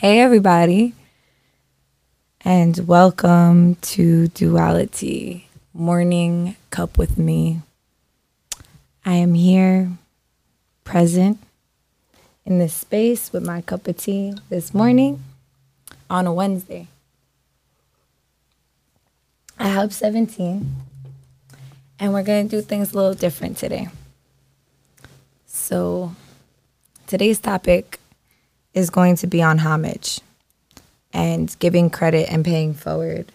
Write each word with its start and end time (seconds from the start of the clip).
Hey, 0.00 0.20
everybody. 0.20 0.94
And 2.40 2.88
welcome 2.88 3.74
to 3.82 4.28
Duality 4.28 5.50
Morning 5.74 6.56
Cup 6.70 6.96
with 6.96 7.18
me. 7.18 7.60
I 9.04 9.16
am 9.16 9.34
here, 9.34 9.90
present 10.84 11.38
in 12.46 12.58
this 12.58 12.72
space 12.72 13.30
with 13.30 13.44
my 13.44 13.60
cup 13.60 13.86
of 13.86 13.98
tea 13.98 14.32
this 14.48 14.72
morning 14.72 15.22
on 16.08 16.26
a 16.26 16.32
Wednesday. 16.32 16.88
I 19.58 19.68
have 19.68 19.92
17, 19.92 20.76
and 21.98 22.12
we're 22.14 22.22
going 22.22 22.48
to 22.48 22.56
do 22.56 22.62
things 22.62 22.94
a 22.94 22.96
little 22.96 23.12
different 23.12 23.58
today. 23.58 23.90
So, 25.44 26.16
today's 27.06 27.38
topic 27.38 27.99
is 28.74 28.90
going 28.90 29.16
to 29.16 29.26
be 29.26 29.42
on 29.42 29.58
homage 29.58 30.20
and 31.12 31.56
giving 31.58 31.90
credit 31.90 32.30
and 32.30 32.44
paying 32.44 32.74
forward, 32.74 33.32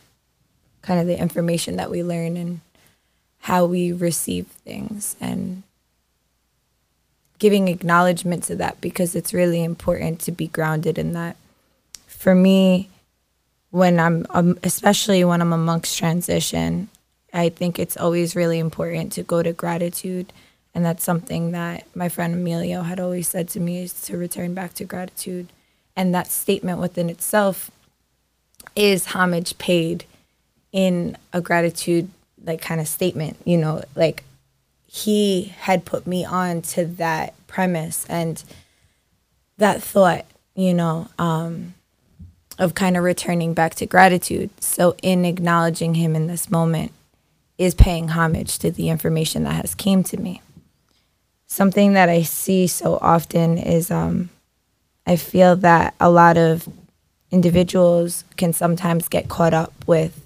kind 0.81 0.99
of 0.99 1.07
the 1.07 1.19
information 1.19 1.75
that 1.75 1.91
we 1.91 2.03
learn 2.03 2.37
and 2.37 2.61
how 3.39 3.65
we 3.65 3.91
receive 3.91 4.47
things 4.47 5.15
and 5.19 5.63
giving 7.37 7.67
acknowledgement 7.67 8.43
to 8.43 8.55
that 8.55 8.79
because 8.81 9.15
it's 9.15 9.33
really 9.33 9.63
important 9.63 10.19
to 10.21 10.31
be 10.31 10.47
grounded 10.47 10.97
in 10.97 11.13
that. 11.13 11.35
For 12.07 12.33
me, 12.33 12.89
when 13.71 13.99
I'm, 13.99 14.25
um, 14.29 14.57
especially 14.63 15.23
when 15.25 15.41
I'm 15.41 15.53
amongst 15.53 15.97
transition, 15.97 16.87
I 17.33 17.49
think 17.49 17.77
it's 17.77 17.97
always 17.97 18.35
really 18.35 18.57
important 18.57 19.11
to 19.13 19.23
go 19.23 19.43
to 19.43 19.51
gratitude. 19.51 20.31
And 20.75 20.85
that's 20.85 21.05
something 21.05 21.51
that 21.51 21.87
my 21.95 22.09
friend 22.09 22.33
Emilio 22.33 22.81
had 22.81 22.99
always 22.99 23.29
said 23.29 23.47
to 23.49 23.61
me 23.61 23.83
is 23.83 24.01
to 24.03 24.17
return 24.17 24.53
back 24.53 24.73
to 24.75 24.83
gratitude. 24.83 25.47
And 25.95 26.13
that 26.13 26.27
statement 26.27 26.79
within 26.79 27.09
itself 27.09 27.71
is 28.75 29.07
homage 29.07 29.57
paid 29.57 30.03
in 30.73 31.17
a 31.31 31.39
gratitude 31.39 32.09
like 32.43 32.61
kind 32.61 32.81
of 32.81 32.87
statement, 32.87 33.37
you 33.45 33.57
know, 33.57 33.83
like 33.95 34.23
he 34.85 35.53
had 35.59 35.85
put 35.85 36.05
me 36.05 36.25
on 36.25 36.61
to 36.61 36.85
that 36.85 37.33
premise 37.47 38.05
and 38.09 38.43
that 39.57 39.81
thought, 39.81 40.25
you 40.55 40.73
know, 40.73 41.07
um, 41.17 41.73
of 42.59 42.75
kind 42.75 42.97
of 42.97 43.03
returning 43.03 43.53
back 43.53 43.75
to 43.75 43.85
gratitude. 43.85 44.49
So 44.61 44.95
in 45.01 45.25
acknowledging 45.25 45.95
him 45.95 46.15
in 46.15 46.27
this 46.27 46.51
moment 46.51 46.91
is 47.57 47.73
paying 47.73 48.09
homage 48.09 48.59
to 48.59 48.69
the 48.71 48.89
information 48.89 49.43
that 49.43 49.61
has 49.61 49.73
came 49.73 50.03
to 50.03 50.17
me. 50.17 50.41
Something 51.47 51.93
that 51.93 52.09
I 52.09 52.23
see 52.23 52.67
so 52.67 52.97
often 53.01 53.57
is 53.57 53.91
um, 53.91 54.29
I 55.05 55.15
feel 55.15 55.55
that 55.57 55.93
a 55.99 56.09
lot 56.09 56.37
of 56.37 56.67
individuals 57.31 58.23
can 58.37 58.53
sometimes 58.53 59.07
get 59.07 59.29
caught 59.29 59.53
up 59.53 59.73
with 59.85 60.25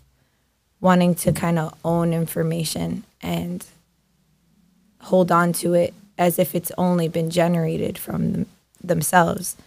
wanting 0.79 1.15
to 1.15 1.33
kind 1.33 1.59
of 1.59 1.73
own 1.83 2.13
information 2.13 3.03
and 3.21 3.65
hold 5.01 5.31
on 5.31 5.51
to 5.51 5.73
it 5.73 5.93
as 6.17 6.39
if 6.39 6.55
it's 6.55 6.71
only 6.77 7.07
been 7.07 7.29
generated 7.29 7.97
from 7.97 8.31
them, 8.31 8.45
themselves. 8.81 9.57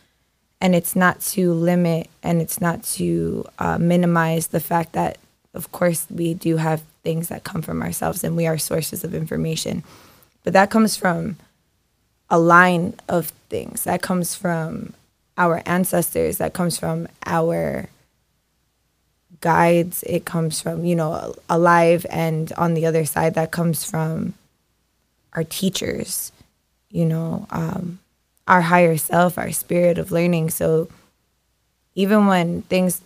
And 0.61 0.75
it's 0.75 0.95
not 0.95 1.21
to 1.21 1.53
limit 1.53 2.09
and 2.23 2.41
it's 2.41 2.61
not 2.61 2.83
to 2.85 3.45
uh, 3.59 3.79
minimize 3.79 4.49
the 4.49 4.61
fact 4.61 4.93
that 4.93 5.19
of 5.55 5.71
course 5.73 6.07
we 6.09 6.33
do 6.35 6.57
have 6.57 6.83
things 7.03 7.29
that 7.29 7.45
come 7.45 7.63
from 7.63 7.83
ourselves 7.83 8.25
and 8.25 8.37
we 8.37 8.47
are 8.47 8.57
sources 8.57 9.05
of 9.05 9.15
information 9.15 9.83
but 10.45 10.53
that 10.53 10.71
comes 10.71 10.97
from 10.97 11.37
a 12.31 12.39
line 12.39 12.95
of 13.09 13.27
things. 13.49 13.85
That 13.85 14.03
comes 14.03 14.35
from 14.35 14.95
our 15.37 15.63
ancestors. 15.67 16.39
That 16.39 16.53
comes 16.53 16.79
from 16.79 17.09
our 17.27 17.89
guides. 19.41 20.03
It 20.05 20.25
comes 20.25 20.61
from 20.61 20.85
you 20.85 20.97
know 20.97 21.35
alive 21.49 22.07
and 22.11 22.53
on 22.55 22.75
the 22.75 22.87
other 22.87 23.05
side. 23.05 23.35
That 23.35 23.51
comes 23.51 23.85
from 23.89 24.35
our 25.35 25.45
teachers 25.45 26.33
you 26.93 27.07
know 27.07 27.47
um, 27.51 27.99
our 28.47 28.61
higher 28.61 28.97
self, 28.97 29.39
our 29.39 29.51
spirit 29.51 29.99
of 29.99 30.13
learning. 30.13 30.51
So 30.51 30.89
even 31.95 32.27
when 32.27 32.63
things 32.63 33.01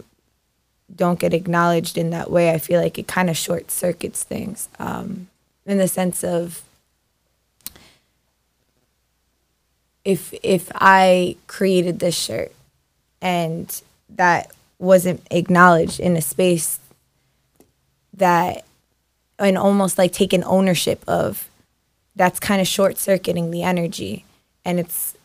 don't 0.95 1.19
get 1.19 1.35
acknowledged 1.35 1.97
in 1.97 2.11
that 2.11 2.31
way, 2.31 2.51
I 2.51 2.59
feel 2.59 2.81
like 2.81 2.99
it 2.99 3.09
kind 3.09 3.31
of 3.31 3.37
short 3.37 3.71
circuits 3.71 4.23
things 4.23 4.69
um, 4.79 5.29
in 5.65 5.79
the 5.79 5.89
sense 5.89 6.23
of 6.23 6.63
if 10.07 10.33
if 10.45 10.71
I 10.77 11.37
created 11.49 11.99
this 11.99 12.17
shirt 12.17 12.53
and 13.21 13.83
that 14.09 14.53
wasn't 14.79 15.21
acknowledged 15.33 15.99
in 15.99 16.17
a 16.17 16.23
space 16.23 16.79
that 18.15 18.65
and 19.37 19.59
almost 19.59 19.99
like 19.99 20.13
taking 20.13 20.45
ownership 20.45 21.03
of 21.09 21.51
that's 22.15 22.39
kind 22.39 22.61
of 22.61 22.69
short 22.69 22.99
circuiting 22.99 23.51
the 23.51 23.65
energy 23.65 24.25
and 24.65 24.79
it's 24.79 25.17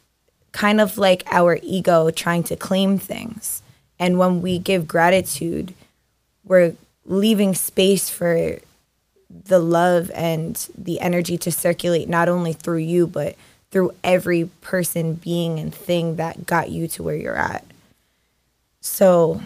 kind 0.51 0.81
of 0.81 0.97
like 0.97 1.23
our 1.31 1.59
ego 1.61 2.09
trying 2.09 2.43
to 2.43 2.55
claim 2.55 2.97
things. 2.97 3.61
And 3.99 4.17
when 4.17 4.41
we 4.41 4.57
give 4.57 4.87
gratitude, 4.87 5.75
we're 6.43 6.75
leaving 7.05 7.53
space 7.53 8.09
for 8.09 8.57
the 9.29 9.59
love 9.59 10.11
and 10.15 10.67
the 10.75 10.99
energy 10.99 11.37
to 11.37 11.51
circulate 11.51 12.09
not 12.09 12.27
only 12.27 12.51
through 12.51 12.79
you, 12.79 13.05
but 13.05 13.35
through 13.71 13.93
every 14.03 14.45
person, 14.61 15.15
being, 15.15 15.59
and 15.59 15.73
thing 15.73 16.17
that 16.17 16.45
got 16.45 16.69
you 16.69 16.87
to 16.89 17.03
where 17.03 17.15
you're 17.15 17.37
at. 17.37 17.65
So, 18.81 19.41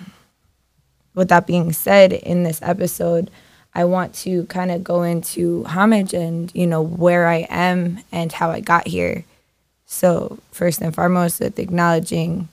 with 1.13 1.29
that 1.29 1.47
being 1.47 1.71
said, 1.71 2.11
in 2.11 2.43
this 2.43 2.61
episode, 2.61 3.29
I 3.73 3.85
want 3.85 4.13
to 4.15 4.45
kind 4.45 4.71
of 4.71 4.83
go 4.83 5.03
into 5.03 5.63
homage 5.65 6.13
and, 6.13 6.51
you 6.55 6.65
know, 6.65 6.81
where 6.81 7.27
I 7.27 7.45
am 7.49 7.99
and 8.11 8.31
how 8.31 8.49
I 8.49 8.61
got 8.61 8.87
here 8.87 9.25
so 9.85 10.39
first 10.51 10.81
and 10.81 10.93
foremost, 10.93 11.39
with 11.39 11.59
acknowledging, 11.59 12.49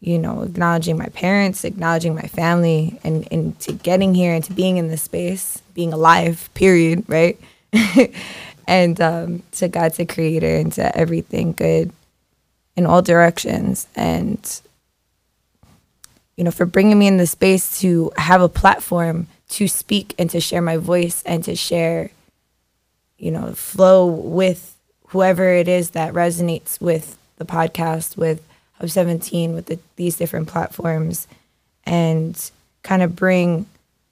you 0.00 0.18
know, 0.18 0.42
acknowledging 0.42 0.98
my 0.98 1.08
parents, 1.08 1.64
acknowledging 1.64 2.14
my 2.14 2.22
family, 2.22 3.00
and 3.02 3.26
and 3.32 3.58
to 3.60 3.72
getting 3.72 4.14
here 4.14 4.34
and 4.34 4.44
to 4.44 4.52
being 4.52 4.76
in 4.76 4.88
this 4.88 5.02
space, 5.02 5.62
being 5.74 5.92
alive, 5.92 6.50
period, 6.54 7.04
right? 7.08 7.40
and 8.66 9.00
um, 9.00 9.42
to 9.52 9.68
God, 9.68 9.94
to 9.94 10.04
Creator, 10.04 10.56
and 10.56 10.72
to 10.72 10.96
everything 10.96 11.52
good 11.52 11.92
in 12.76 12.86
all 12.86 13.02
directions, 13.02 13.86
and 13.94 14.60
you 16.36 16.44
know, 16.44 16.50
for 16.50 16.66
bringing 16.66 16.98
me 16.98 17.06
in 17.06 17.18
the 17.18 17.26
space 17.26 17.80
to 17.80 18.10
have 18.16 18.40
a 18.40 18.48
platform 18.48 19.26
to 19.50 19.68
speak 19.68 20.14
and 20.18 20.30
to 20.30 20.40
share 20.40 20.62
my 20.62 20.78
voice 20.78 21.22
and 21.24 21.44
to 21.44 21.54
share, 21.54 22.10
you 23.18 23.30
know, 23.30 23.52
flow 23.52 24.06
with 24.06 24.74
whoever 25.08 25.46
it 25.48 25.68
is 25.68 25.90
that 25.90 26.14
resonates 26.14 26.80
with 26.80 27.18
the 27.36 27.44
podcast, 27.44 28.16
with 28.16 28.42
Hub 28.72 28.88
17, 28.88 29.54
with 29.54 29.66
the, 29.66 29.78
these 29.96 30.16
different 30.16 30.48
platforms, 30.48 31.28
and 31.84 32.50
kind 32.82 33.02
of 33.02 33.14
bring 33.14 33.66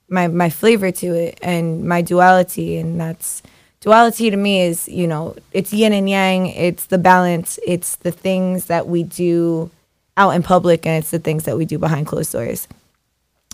my 0.07 0.27
my 0.27 0.49
flavor 0.49 0.91
to 0.91 1.15
it 1.15 1.39
and 1.41 1.85
my 1.87 2.01
duality. 2.01 2.77
And 2.77 2.99
that's 2.99 3.41
duality 3.81 4.29
to 4.29 4.37
me 4.37 4.61
is 4.61 4.87
you 4.87 5.07
know 5.07 5.35
it's 5.51 5.73
yin 5.73 5.91
and 5.91 6.09
yang. 6.09 6.47
It's 6.47 6.85
the 6.85 6.97
balance. 6.97 7.59
It's 7.67 7.97
the 7.97 8.11
things 8.11 8.65
that 8.65 8.87
we 8.87 9.03
do 9.03 9.69
out 10.15 10.31
in 10.31 10.43
public, 10.43 10.85
and 10.85 11.03
it's 11.03 11.11
the 11.11 11.19
things 11.19 11.43
that 11.43 11.57
we 11.57 11.65
do 11.65 11.77
behind 11.77 12.07
closed 12.07 12.31
doors. 12.31 12.67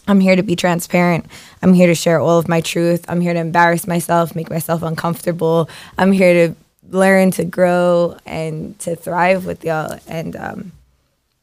I'm 0.07 0.19
here 0.19 0.35
to 0.35 0.43
be 0.43 0.55
transparent. 0.55 1.25
I'm 1.61 1.73
here 1.73 1.87
to 1.87 1.95
share 1.95 2.19
all 2.19 2.39
of 2.39 2.47
my 2.47 2.61
truth. 2.61 3.05
I'm 3.09 3.19
here 3.19 3.33
to 3.33 3.39
embarrass 3.39 3.87
myself, 3.87 4.35
make 4.35 4.49
myself 4.49 4.81
uncomfortable. 4.81 5.69
I'm 5.97 6.13
here 6.13 6.47
to 6.47 6.55
learn 6.89 7.31
to 7.31 7.43
grow 7.43 8.17
and 8.25 8.77
to 8.79 8.95
thrive 8.95 9.45
with 9.45 9.65
y'all. 9.65 9.99
And 10.07 10.35
um, 10.37 10.71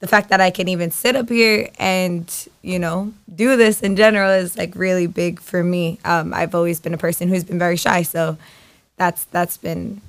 the 0.01 0.07
fact 0.07 0.31
that 0.31 0.41
I 0.41 0.51
can 0.51 0.69
even 0.69 0.91
sit 0.91 1.15
up 1.15 1.29
here 1.29 1.69
and, 1.79 2.49
you 2.63 2.79
know, 2.79 3.13
do 3.35 3.57
this 3.57 3.83
in 3.83 3.97
general 3.97 4.31
is 4.31 4.57
like 4.57 4.75
really 4.75 5.07
big 5.07 5.41
for 5.41 5.63
me. 5.63 5.99
Um, 6.05 6.33
I've 6.33 6.55
always 6.55 6.81
been 6.81 6.95
a 6.95 6.99
person 6.99 7.29
who's 7.29 7.45
been 7.45 7.59
very 7.59 7.77
shy. 7.77 8.03
So 8.03 8.39
that's 8.97 9.25
that's 9.25 9.57
been 9.57 10.01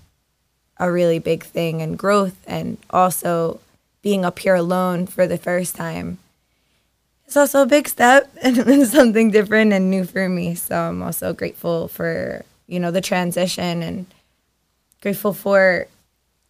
a 0.78 0.92
really 0.92 1.20
big 1.20 1.44
thing 1.44 1.82
and 1.82 1.98
growth 1.98 2.38
and 2.48 2.78
also 2.90 3.60
being 4.02 4.26
up 4.26 4.40
here 4.40 4.56
alone 4.56 5.08
for 5.08 5.26
the 5.26 5.38
first 5.38 5.76
time 5.76 6.18
it's 7.26 7.38
also 7.38 7.64
a 7.64 7.66
big 7.68 7.88
step 7.88 8.30
and 8.42 8.88
something 8.88 9.32
different 9.32 9.74
and 9.74 9.90
new 9.90 10.06
for 10.06 10.30
me 10.30 10.54
so 10.56 10.76
i'm 10.76 11.02
also 11.02 11.34
grateful 11.34 11.88
for 11.88 12.44
you 12.68 12.80
know 12.80 12.92
the 12.92 13.02
transition 13.02 13.82
and 13.82 14.06
grateful 15.02 15.34
for 15.34 15.88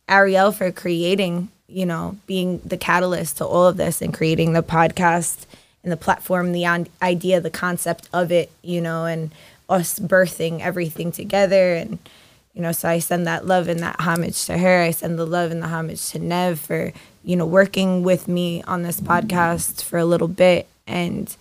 Ariel 0.08 0.52
for 0.52 0.72
creating, 0.72 1.50
you 1.68 1.86
know, 1.86 2.18
being 2.28 2.60
the 2.60 2.78
catalyst 2.78 3.38
to 3.38 3.46
all 3.46 3.68
of 3.68 3.78
this 3.78 4.02
and 4.02 4.14
creating 4.14 4.54
the 4.54 4.64
podcast 4.64 5.46
and 5.84 5.92
the 5.92 5.98
platform, 5.98 6.52
the 6.52 6.66
idea, 7.02 7.42
the 7.42 7.50
concept 7.50 8.08
of 8.14 8.32
it, 8.32 8.52
you 8.62 8.82
know, 8.82 9.06
and 9.06 9.32
us 9.68 10.00
birthing 10.00 10.62
everything 10.62 11.12
together. 11.12 11.74
And 11.76 12.00
You 12.56 12.62
know, 12.62 12.72
so 12.72 12.88
I 12.88 13.00
send 13.00 13.28
that 13.28 13.46
love 13.46 13.68
and 13.68 13.82
that 13.82 14.00
homage 14.00 14.46
to 14.46 14.58
her. 14.58 14.82
I 14.82 14.92
send 14.92 15.20
the 15.20 15.28
love 15.28 15.52
and 15.52 15.62
the 15.62 15.68
homage 15.68 16.10
to 16.12 16.20
Nev 16.20 16.58
for, 16.58 16.94
you 17.24 17.36
know, 17.36 17.46
working 17.46 18.02
with 18.02 18.30
me 18.30 18.64
on 18.64 18.82
this 18.82 19.02
podcast 19.02 19.84
for 19.84 20.00
a 20.00 20.06
little 20.06 20.30
bit 20.30 20.68
and 20.88 21.36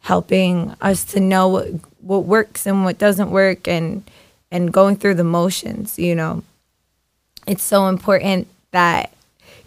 helping 0.00 0.74
us 0.80 1.04
to 1.04 1.20
know 1.20 1.48
what, 1.48 1.68
what 2.00 2.24
works 2.24 2.66
and 2.66 2.84
what 2.84 2.98
doesn't 2.98 3.30
work 3.30 3.68
and 3.68 4.02
and 4.50 4.72
going 4.72 4.96
through 4.96 5.14
the 5.14 5.24
motions, 5.24 5.98
you 5.98 6.14
know. 6.14 6.42
It's 7.46 7.62
so 7.62 7.88
important 7.88 8.48
that 8.72 9.12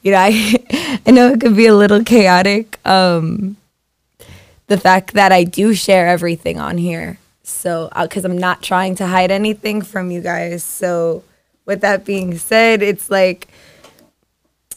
you 0.01 0.11
know, 0.11 0.17
I 0.21 0.99
I 1.05 1.11
know 1.11 1.31
it 1.31 1.39
could 1.39 1.55
be 1.55 1.67
a 1.67 1.75
little 1.75 2.03
chaotic. 2.03 2.77
Um 2.85 3.55
the 4.67 4.77
fact 4.77 5.13
that 5.13 5.31
I 5.31 5.43
do 5.43 5.73
share 5.73 6.07
everything 6.07 6.59
on 6.59 6.77
here. 6.77 7.19
So, 7.43 7.89
because 8.01 8.25
uh, 8.25 8.29
I'm 8.29 8.37
not 8.37 8.61
trying 8.61 8.95
to 8.95 9.07
hide 9.07 9.31
anything 9.31 9.81
from 9.81 10.11
you 10.11 10.21
guys. 10.21 10.63
So, 10.63 11.23
with 11.65 11.81
that 11.81 12.05
being 12.05 12.37
said, 12.37 12.81
it's 12.81 13.09
like, 13.09 13.47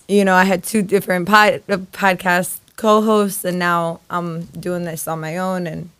you 0.08 0.25
know, 0.25 0.34
I 0.34 0.44
had 0.44 0.64
two 0.64 0.82
different 0.82 1.28
pod, 1.28 1.62
uh, 1.69 1.78
podcast 1.93 2.58
co 2.76 3.02
hosts, 3.02 3.44
and 3.44 3.58
now 3.58 4.00
I'm 4.11 4.44
doing 4.44 4.84
this 4.84 5.06
on 5.06 5.20
my 5.20 5.37
own. 5.37 5.66
And 5.66 5.90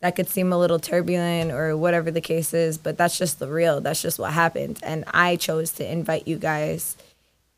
that 0.00 0.16
could 0.16 0.28
seem 0.28 0.52
a 0.52 0.58
little 0.58 0.80
turbulent 0.80 1.52
or 1.52 1.76
whatever 1.76 2.10
the 2.10 2.20
case 2.20 2.52
is, 2.52 2.76
but 2.76 2.98
that's 2.98 3.16
just 3.16 3.38
the 3.38 3.48
real. 3.48 3.80
That's 3.80 4.02
just 4.02 4.18
what 4.18 4.32
happened. 4.32 4.80
And 4.82 5.04
I 5.14 5.36
chose 5.36 5.70
to 5.72 5.90
invite 5.90 6.26
you 6.26 6.38
guys 6.38 6.96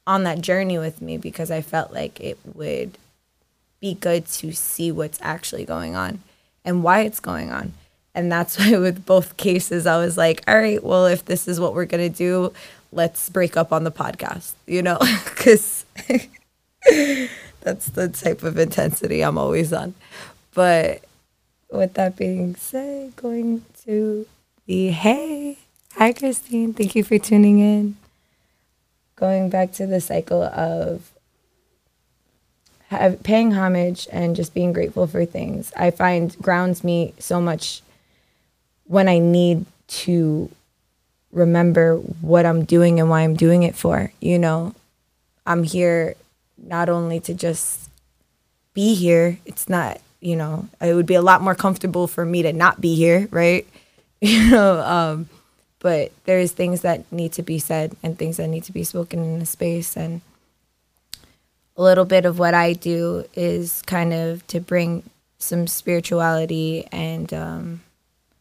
on 0.06 0.24
that 0.24 0.42
journey 0.42 0.78
with 0.78 1.00
me 1.00 1.16
because 1.16 1.50
I 1.50 1.62
felt 1.62 1.92
like 1.92 2.20
it 2.20 2.38
would 2.54 2.98
be 3.80 3.94
good 3.94 4.26
to 4.26 4.52
see 4.52 4.92
what's 4.92 5.18
actually 5.22 5.64
going 5.64 5.96
on 5.96 6.20
and 6.64 6.82
why 6.82 7.00
it's 7.00 7.20
going 7.20 7.50
on. 7.50 7.72
And 8.14 8.30
that's 8.30 8.58
why 8.58 8.76
with 8.78 9.04
both 9.04 9.36
cases, 9.36 9.86
I 9.86 9.98
was 9.98 10.16
like, 10.16 10.42
all 10.46 10.56
right, 10.56 10.82
well, 10.82 11.06
if 11.06 11.24
this 11.24 11.48
is 11.48 11.60
what 11.60 11.74
we're 11.74 11.86
going 11.86 12.10
to 12.10 12.16
do, 12.16 12.52
let's 12.92 13.28
break 13.28 13.56
up 13.56 13.72
on 13.72 13.84
the 13.84 13.92
podcast, 13.92 14.52
you 14.66 14.82
know, 14.82 14.98
because 15.24 15.84
that's 17.60 17.86
the 17.86 18.08
type 18.08 18.42
of 18.42 18.58
intensity 18.58 19.22
I'm 19.22 19.38
always 19.38 19.72
on. 19.72 19.94
But 20.54 21.04
with 21.70 21.94
that 21.94 22.16
being 22.16 22.54
said, 22.54 23.16
going 23.16 23.64
to 23.84 24.26
the 24.66 24.88
hey, 24.88 25.58
hi, 25.96 26.12
Christine. 26.12 26.72
Thank 26.72 26.94
you 26.94 27.02
for 27.02 27.18
tuning 27.18 27.58
in. 27.58 27.96
Going 29.16 29.48
back 29.48 29.72
to 29.72 29.86
the 29.86 30.00
cycle 30.00 30.42
of 30.42 31.10
have, 32.88 33.22
paying 33.22 33.52
homage 33.52 34.06
and 34.12 34.36
just 34.36 34.54
being 34.54 34.72
grateful 34.72 35.06
for 35.06 35.24
things, 35.24 35.72
I 35.76 35.90
find 35.90 36.36
grounds 36.38 36.84
me 36.84 37.14
so 37.18 37.40
much 37.40 37.82
when 38.86 39.08
I 39.08 39.18
need 39.18 39.66
to 39.86 40.50
remember 41.32 41.96
what 41.96 42.46
I'm 42.46 42.64
doing 42.64 43.00
and 43.00 43.10
why 43.10 43.22
I'm 43.22 43.34
doing 43.34 43.62
it 43.62 43.74
for. 43.74 44.12
You 44.20 44.38
know, 44.38 44.74
I'm 45.46 45.64
here 45.64 46.14
not 46.56 46.88
only 46.88 47.20
to 47.20 47.34
just 47.34 47.90
be 48.72 48.94
here, 48.94 49.38
it's 49.44 49.68
not, 49.68 50.00
you 50.20 50.36
know, 50.36 50.68
it 50.80 50.94
would 50.94 51.06
be 51.06 51.14
a 51.14 51.22
lot 51.22 51.42
more 51.42 51.54
comfortable 51.54 52.06
for 52.06 52.24
me 52.24 52.42
to 52.42 52.52
not 52.52 52.80
be 52.80 52.94
here, 52.94 53.28
right? 53.30 53.66
You 54.20 54.50
know, 54.50 54.80
um, 54.80 55.28
but 55.80 56.10
there's 56.24 56.52
things 56.52 56.80
that 56.80 57.12
need 57.12 57.32
to 57.34 57.42
be 57.42 57.58
said 57.58 57.94
and 58.02 58.18
things 58.18 58.38
that 58.38 58.48
need 58.48 58.64
to 58.64 58.72
be 58.72 58.84
spoken 58.84 59.22
in 59.22 59.42
a 59.42 59.44
space 59.44 59.98
and 59.98 60.22
a 61.76 61.82
little 61.82 62.06
bit 62.06 62.24
of 62.24 62.38
what 62.38 62.54
I 62.54 62.72
do 62.72 63.26
is 63.34 63.82
kind 63.82 64.14
of 64.14 64.46
to 64.46 64.60
bring 64.60 65.02
some 65.36 65.66
spirituality 65.66 66.86
and 66.90 67.34
um, 67.34 67.82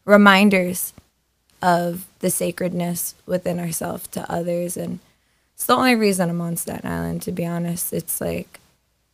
reminders 0.04 0.92
of 1.62 2.06
the 2.20 2.30
sacredness 2.30 3.14
within 3.26 3.58
ourselves 3.58 4.06
to 4.08 4.30
others. 4.30 4.76
And 4.76 4.98
it's 5.54 5.66
the 5.66 5.74
only 5.74 5.94
reason 5.94 6.28
I'm 6.28 6.40
on 6.40 6.56
Staten 6.56 6.90
Island, 6.90 7.22
to 7.22 7.32
be 7.32 7.46
honest. 7.46 7.92
It's 7.92 8.20
like 8.20 8.60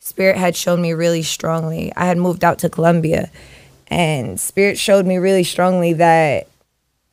Spirit 0.00 0.36
had 0.36 0.56
shown 0.56 0.82
me 0.82 0.92
really 0.92 1.22
strongly. 1.22 1.92
I 1.96 2.06
had 2.06 2.18
moved 2.18 2.44
out 2.44 2.58
to 2.60 2.68
Colombia, 2.68 3.30
and 3.88 4.40
Spirit 4.40 4.78
showed 4.78 5.06
me 5.06 5.18
really 5.18 5.44
strongly 5.44 5.92
that 5.94 6.48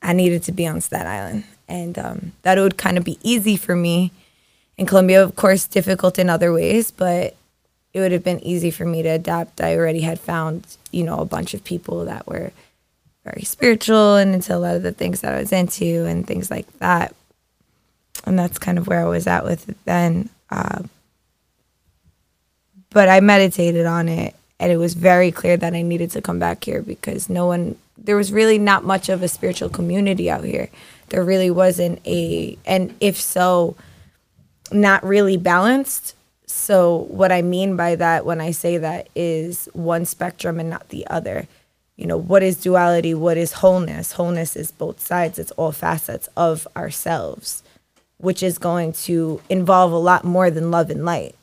I 0.01 0.13
needed 0.13 0.43
to 0.43 0.51
be 0.51 0.65
on 0.65 0.81
Staten 0.81 1.07
Island 1.07 1.43
and 1.67 1.99
um, 1.99 2.31
that 2.43 2.57
it 2.57 2.61
would 2.61 2.77
kind 2.77 2.97
of 2.97 3.03
be 3.03 3.19
easy 3.23 3.57
for 3.57 3.75
me 3.75 4.11
in 4.77 4.85
Colombia, 4.85 5.21
of 5.23 5.35
course, 5.35 5.67
difficult 5.67 6.19
in 6.19 6.29
other 6.29 6.53
ways, 6.53 6.91
but 6.91 7.35
it 7.93 7.99
would 7.99 8.11
have 8.11 8.23
been 8.23 8.39
easy 8.43 8.71
for 8.71 8.85
me 8.85 9.01
to 9.01 9.09
adapt. 9.09 9.59
I 9.59 9.75
already 9.75 10.01
had 10.01 10.19
found, 10.19 10.77
you 10.91 11.03
know, 11.03 11.19
a 11.19 11.25
bunch 11.25 11.53
of 11.53 11.63
people 11.63 12.05
that 12.05 12.27
were 12.27 12.51
very 13.31 13.43
spiritual 13.43 14.15
and 14.15 14.33
into 14.33 14.55
a 14.55 14.59
lot 14.59 14.75
of 14.75 14.83
the 14.83 14.91
things 14.91 15.21
that 15.21 15.33
I 15.33 15.39
was 15.39 15.51
into 15.51 16.05
and 16.05 16.25
things 16.25 16.49
like 16.49 16.71
that. 16.79 17.15
And 18.25 18.37
that's 18.37 18.59
kind 18.59 18.77
of 18.77 18.87
where 18.87 19.01
I 19.01 19.09
was 19.09 19.27
at 19.27 19.43
with 19.43 19.69
it 19.69 19.77
then. 19.85 20.29
Uh, 20.49 20.83
but 22.89 23.09
I 23.09 23.19
meditated 23.19 23.85
on 23.85 24.09
it 24.09 24.35
and 24.59 24.71
it 24.71 24.77
was 24.77 24.93
very 24.93 25.31
clear 25.31 25.57
that 25.57 25.73
I 25.73 25.81
needed 25.81 26.11
to 26.11 26.21
come 26.21 26.39
back 26.39 26.63
here 26.63 26.81
because 26.81 27.29
no 27.29 27.45
one, 27.45 27.75
there 27.97 28.15
was 28.15 28.31
really 28.31 28.57
not 28.57 28.83
much 28.83 29.09
of 29.09 29.21
a 29.21 29.27
spiritual 29.27 29.69
community 29.69 30.29
out 30.29 30.43
here. 30.43 30.69
There 31.09 31.23
really 31.23 31.51
wasn't 31.51 32.01
a, 32.05 32.57
and 32.65 32.95
if 32.99 33.17
so, 33.17 33.75
not 34.71 35.03
really 35.03 35.37
balanced. 35.37 36.15
So, 36.47 37.07
what 37.09 37.31
I 37.31 37.41
mean 37.41 37.75
by 37.75 37.95
that 37.95 38.25
when 38.25 38.41
I 38.41 38.51
say 38.51 38.77
that 38.77 39.09
is 39.15 39.69
one 39.73 40.05
spectrum 40.05 40.59
and 40.59 40.69
not 40.69 40.89
the 40.89 41.05
other. 41.07 41.47
You 41.97 42.05
know, 42.05 42.17
what 42.17 42.43
is 42.43 42.61
duality? 42.61 43.13
What 43.15 43.37
is 43.37 43.53
wholeness? 43.53 44.13
Wholeness 44.13 44.55
is 44.55 44.71
both 44.71 44.99
sides, 44.99 45.39
it's 45.39 45.51
all 45.51 45.71
facets 45.71 46.29
of 46.37 46.67
ourselves, 46.77 47.63
which 48.17 48.43
is 48.43 48.59
going 48.59 48.93
to 48.93 49.41
involve 49.49 49.91
a 49.91 49.97
lot 49.97 50.23
more 50.23 50.51
than 50.51 50.71
love 50.71 50.91
and 50.91 51.03
light, 51.03 51.35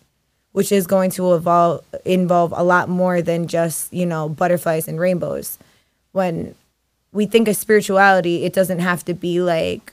which 0.53 0.71
is 0.71 0.87
going 0.87 1.11
to 1.11 1.35
evolve, 1.35 1.85
involve 2.05 2.55
a 2.57 2.63
lot 2.63 2.89
more 2.89 3.21
than 3.21 3.49
just, 3.49 3.93
you 3.93 4.07
know, 4.07 4.29
butterflies 4.29 4.87
and 4.87 5.01
rainbows. 5.01 5.59
When 6.13 6.55
we 7.13 7.27
think 7.27 7.49
of 7.49 7.57
spirituality, 7.57 8.45
it 8.45 8.53
doesn't 8.53 8.79
have 8.79 9.05
to 9.07 9.15
be 9.15 9.41
like 9.41 9.93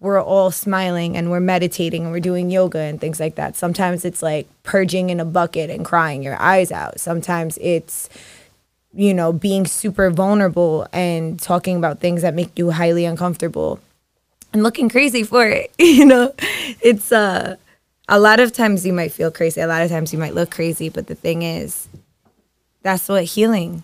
we're 0.00 0.22
all 0.22 0.52
smiling 0.52 1.16
and 1.16 1.28
we're 1.28 1.40
meditating 1.40 2.04
and 2.04 2.12
we're 2.12 2.20
doing 2.20 2.50
yoga 2.50 2.78
and 2.78 3.00
things 3.00 3.18
like 3.18 3.34
that. 3.34 3.56
Sometimes 3.56 4.04
it's 4.04 4.22
like 4.22 4.46
purging 4.62 5.10
in 5.10 5.18
a 5.18 5.24
bucket 5.24 5.70
and 5.70 5.84
crying 5.84 6.22
your 6.22 6.40
eyes 6.40 6.70
out. 6.70 7.00
Sometimes 7.00 7.58
it's, 7.60 8.08
you 8.94 9.14
know, 9.14 9.32
being 9.32 9.66
super 9.66 10.10
vulnerable 10.10 10.86
and 10.92 11.40
talking 11.40 11.76
about 11.76 12.00
things 12.00 12.22
that 12.22 12.34
make 12.34 12.58
you 12.58 12.70
highly 12.70 13.04
uncomfortable 13.04 13.80
and 14.52 14.62
looking 14.62 14.88
crazy 14.88 15.22
for 15.22 15.46
it. 15.46 15.72
you 15.78 16.04
know, 16.04 16.32
it's 16.80 17.12
uh, 17.12 17.56
a 18.08 18.18
lot 18.18 18.40
of 18.40 18.52
times 18.52 18.86
you 18.86 18.92
might 18.92 19.12
feel 19.12 19.30
crazy, 19.30 19.60
a 19.60 19.66
lot 19.66 19.82
of 19.82 19.90
times 19.90 20.12
you 20.12 20.18
might 20.18 20.34
look 20.34 20.50
crazy, 20.50 20.88
but 20.88 21.06
the 21.06 21.14
thing 21.14 21.42
is, 21.42 21.88
that's 22.82 23.08
what 23.08 23.24
healing, 23.24 23.82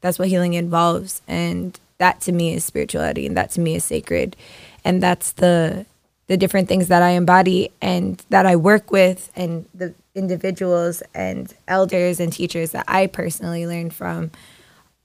that's 0.00 0.18
what 0.18 0.28
healing 0.28 0.54
involves. 0.54 1.22
And 1.26 1.78
that 1.98 2.20
to 2.22 2.32
me 2.32 2.54
is 2.54 2.64
spirituality 2.64 3.26
and 3.26 3.36
that 3.36 3.50
to 3.52 3.60
me 3.60 3.74
is 3.74 3.84
sacred 3.84 4.36
and 4.84 5.02
that's 5.02 5.32
the 5.32 5.86
the 6.26 6.36
different 6.36 6.68
things 6.68 6.88
that 6.88 7.02
I 7.02 7.10
embody 7.10 7.70
and 7.82 8.22
that 8.30 8.46
I 8.46 8.56
work 8.56 8.90
with 8.90 9.30
and 9.36 9.66
the 9.74 9.94
individuals 10.14 11.02
and 11.14 11.52
elders 11.68 12.20
and 12.20 12.32
teachers 12.32 12.70
that 12.70 12.84
I 12.88 13.06
personally 13.06 13.66
learned 13.66 13.94
from 13.94 14.30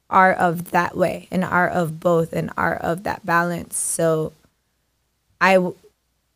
are 0.09 0.33
of 0.33 0.71
that 0.71 0.97
way 0.97 1.27
and 1.31 1.43
are 1.43 1.67
of 1.67 1.99
both 1.99 2.33
and 2.33 2.51
are 2.57 2.75
of 2.75 3.03
that 3.03 3.25
balance. 3.25 3.77
So 3.77 4.33
I 5.39 5.55
w- 5.55 5.75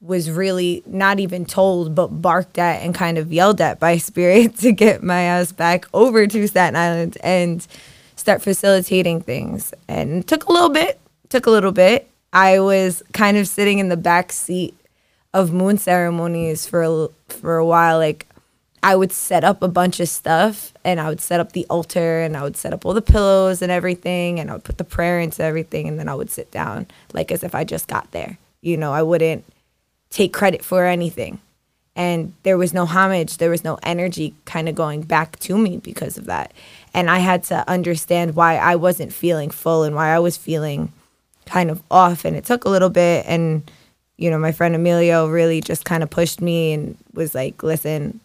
was 0.01 0.29
really 0.29 0.83
not 0.85 1.19
even 1.19 1.45
told, 1.45 1.95
but 1.95 2.07
barked 2.07 2.57
at 2.57 2.81
and 2.83 2.93
kind 2.93 3.17
of 3.17 3.33
yelled 3.33 3.61
at 3.61 3.79
by 3.79 3.97
spirit 4.09 4.57
to 4.59 4.71
get 4.71 5.01
my 5.01 5.21
ass 5.21 5.51
back 5.51 5.85
over 5.93 6.27
to 6.27 6.47
Staten 6.47 6.75
Island 6.75 7.17
and 7.23 7.65
start 8.15 8.41
facilitating 8.41 9.21
things. 9.21 9.73
And 9.87 10.27
took 10.27 10.45
a 10.45 10.51
little 10.51 10.69
bit, 10.69 10.99
took 11.29 11.45
a 11.45 11.51
little 11.51 11.71
bit. 11.71 12.09
I 12.31 12.59
was 12.59 13.03
kind 13.13 13.37
of 13.37 13.47
sitting 13.47 13.79
in 13.79 13.89
the 13.89 13.97
back 13.97 14.31
seat 14.31 14.75
of 15.33 15.51
moon 15.51 15.77
ceremonies 15.77 16.67
for 16.67 16.83
a, 16.83 17.07
for 17.27 17.57
a 17.57 17.65
while. 17.65 17.97
Like 17.97 18.27
I 18.83 18.97
would 18.97 19.13
set 19.13 19.45
up 19.45 19.63
a 19.63 19.69
bunch 19.69 20.01
of 20.01 20.09
stuff 20.09 20.73
and 20.83 20.99
I 20.99 21.07
would 21.07 21.21
set 21.21 21.39
up 21.39 21.53
the 21.53 21.65
altar 21.69 22.19
and 22.19 22.35
I 22.35 22.43
would 22.43 22.57
set 22.57 22.73
up 22.73 22.85
all 22.85 22.93
the 22.93 23.01
pillows 23.01 23.61
and 23.61 23.71
everything 23.71 24.41
and 24.41 24.51
I 24.51 24.53
would 24.53 24.65
put 24.65 24.77
the 24.77 24.83
prayer 24.83 25.21
into 25.21 25.41
everything 25.41 25.87
and 25.87 25.97
then 25.97 26.09
I 26.09 26.15
would 26.15 26.29
sit 26.29 26.51
down 26.51 26.87
like 27.13 27.31
as 27.31 27.43
if 27.43 27.55
I 27.55 27.63
just 27.63 27.87
got 27.87 28.11
there. 28.11 28.37
You 28.61 28.75
know, 28.75 28.91
I 28.91 29.01
wouldn't 29.01 29.45
take 30.09 30.33
credit 30.33 30.65
for 30.65 30.85
anything. 30.85 31.39
And 31.95 32.33
there 32.43 32.57
was 32.57 32.73
no 32.73 32.85
homage, 32.85 33.37
there 33.37 33.49
was 33.49 33.63
no 33.63 33.79
energy 33.83 34.35
kind 34.43 34.67
of 34.67 34.75
going 34.75 35.03
back 35.03 35.39
to 35.39 35.57
me 35.57 35.77
because 35.77 36.17
of 36.17 36.25
that. 36.25 36.51
And 36.93 37.09
I 37.09 37.19
had 37.19 37.43
to 37.45 37.67
understand 37.69 38.35
why 38.35 38.57
I 38.57 38.75
wasn't 38.75 39.13
feeling 39.13 39.49
full 39.49 39.83
and 39.83 39.95
why 39.95 40.09
I 40.09 40.19
was 40.19 40.35
feeling 40.35 40.91
kind 41.45 41.71
of 41.71 41.81
off 41.89 42.25
and 42.25 42.35
it 42.35 42.43
took 42.45 42.65
a 42.65 42.69
little 42.69 42.89
bit 42.89 43.25
and 43.27 43.69
you 44.15 44.29
know 44.29 44.39
my 44.39 44.53
friend 44.53 44.75
Emilio 44.75 45.27
really 45.27 45.59
just 45.59 45.83
kind 45.83 46.01
of 46.01 46.09
pushed 46.09 46.39
me 46.39 46.71
and 46.71 46.97
was 47.13 47.35
like 47.35 47.61
listen 47.61 48.21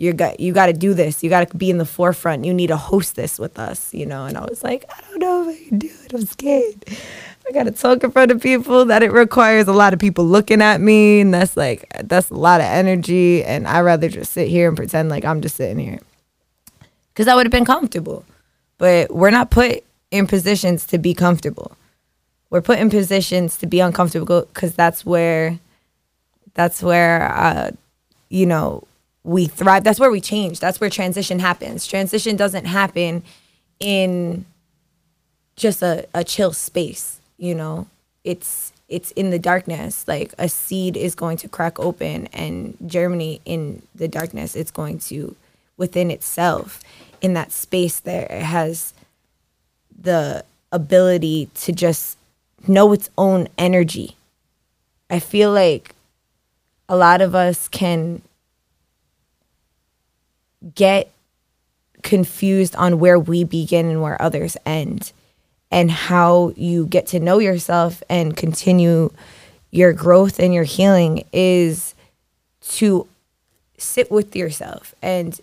you 0.00 0.12
got 0.12 0.40
you 0.40 0.52
got 0.52 0.66
to 0.66 0.72
do 0.72 0.94
this 0.94 1.22
you 1.22 1.28
got 1.28 1.48
to 1.48 1.56
be 1.56 1.70
in 1.70 1.78
the 1.78 1.84
forefront 1.84 2.44
you 2.44 2.54
need 2.54 2.68
to 2.68 2.76
host 2.76 3.16
this 3.16 3.38
with 3.38 3.58
us 3.58 3.92
you 3.92 4.06
know 4.06 4.24
and 4.24 4.36
I 4.36 4.44
was 4.44 4.64
like 4.64 4.84
I 4.88 5.00
don't 5.02 5.20
know 5.20 5.48
if 5.48 5.60
I 5.60 5.68
can 5.68 5.78
do 5.78 5.90
it 6.04 6.14
I'm 6.14 6.26
scared 6.26 6.84
I 7.50 7.52
gotta 7.52 7.72
talk 7.72 8.04
in 8.04 8.12
front 8.12 8.30
of 8.30 8.40
people, 8.40 8.84
that 8.84 9.02
it 9.02 9.10
requires 9.10 9.66
a 9.66 9.72
lot 9.72 9.92
of 9.92 9.98
people 9.98 10.24
looking 10.24 10.62
at 10.62 10.80
me, 10.80 11.20
and 11.20 11.34
that's 11.34 11.56
like 11.56 11.84
that's 12.04 12.30
a 12.30 12.34
lot 12.34 12.60
of 12.60 12.66
energy. 12.66 13.42
And 13.42 13.66
I 13.66 13.80
rather 13.80 14.08
just 14.08 14.32
sit 14.32 14.46
here 14.46 14.68
and 14.68 14.76
pretend 14.76 15.08
like 15.08 15.24
I'm 15.24 15.40
just 15.40 15.56
sitting 15.56 15.80
here, 15.84 15.98
because 17.12 17.26
I 17.26 17.34
would 17.34 17.46
have 17.46 17.50
been 17.50 17.64
comfortable. 17.64 18.24
But 18.78 19.12
we're 19.12 19.32
not 19.32 19.50
put 19.50 19.82
in 20.12 20.28
positions 20.28 20.86
to 20.86 20.98
be 20.98 21.12
comfortable. 21.12 21.76
We're 22.50 22.62
put 22.62 22.78
in 22.78 22.88
positions 22.88 23.58
to 23.58 23.66
be 23.66 23.80
uncomfortable 23.80 24.42
because 24.42 24.74
that's 24.74 25.04
where, 25.04 25.58
that's 26.54 26.82
where, 26.82 27.32
uh, 27.32 27.70
you 28.28 28.46
know, 28.46 28.84
we 29.24 29.46
thrive. 29.46 29.84
That's 29.84 30.00
where 30.00 30.10
we 30.10 30.20
change. 30.20 30.60
That's 30.60 30.80
where 30.80 30.90
transition 30.90 31.38
happens. 31.38 31.86
Transition 31.86 32.36
doesn't 32.36 32.64
happen 32.64 33.22
in 33.78 34.44
just 35.56 35.82
a, 35.82 36.06
a 36.14 36.24
chill 36.24 36.52
space, 36.52 37.20
you 37.36 37.54
know. 37.54 37.86
It's 38.24 38.72
it's 38.88 39.12
in 39.12 39.30
the 39.30 39.38
darkness. 39.38 40.06
Like 40.08 40.34
a 40.38 40.48
seed 40.48 40.96
is 40.96 41.14
going 41.14 41.36
to 41.38 41.48
crack 41.48 41.78
open 41.78 42.26
and 42.28 42.76
germinate 42.86 43.42
in 43.44 43.82
the 43.94 44.08
darkness. 44.08 44.56
It's 44.56 44.70
going 44.70 44.98
to 45.00 45.36
within 45.76 46.10
itself 46.10 46.82
in 47.22 47.34
that 47.34 47.52
space 47.52 48.00
there 48.00 48.26
it 48.30 48.42
has 48.42 48.92
the 49.98 50.44
ability 50.72 51.48
to 51.54 51.72
just 51.72 52.16
know 52.66 52.92
its 52.92 53.10
own 53.18 53.48
energy. 53.58 54.16
I 55.08 55.18
feel 55.18 55.52
like 55.52 55.94
a 56.88 56.96
lot 56.96 57.20
of 57.20 57.34
us 57.34 57.68
can 57.68 58.22
get 60.74 61.10
confused 62.02 62.74
on 62.76 62.98
where 62.98 63.18
we 63.18 63.44
begin 63.44 63.86
and 63.86 64.02
where 64.02 64.20
others 64.20 64.56
end 64.64 65.12
and 65.70 65.90
how 65.90 66.52
you 66.56 66.86
get 66.86 67.06
to 67.08 67.20
know 67.20 67.38
yourself 67.38 68.02
and 68.08 68.36
continue 68.36 69.12
your 69.70 69.92
growth 69.92 70.38
and 70.38 70.52
your 70.52 70.64
healing 70.64 71.24
is 71.32 71.94
to 72.62 73.06
sit 73.78 74.10
with 74.10 74.34
yourself 74.34 74.94
and 75.00 75.40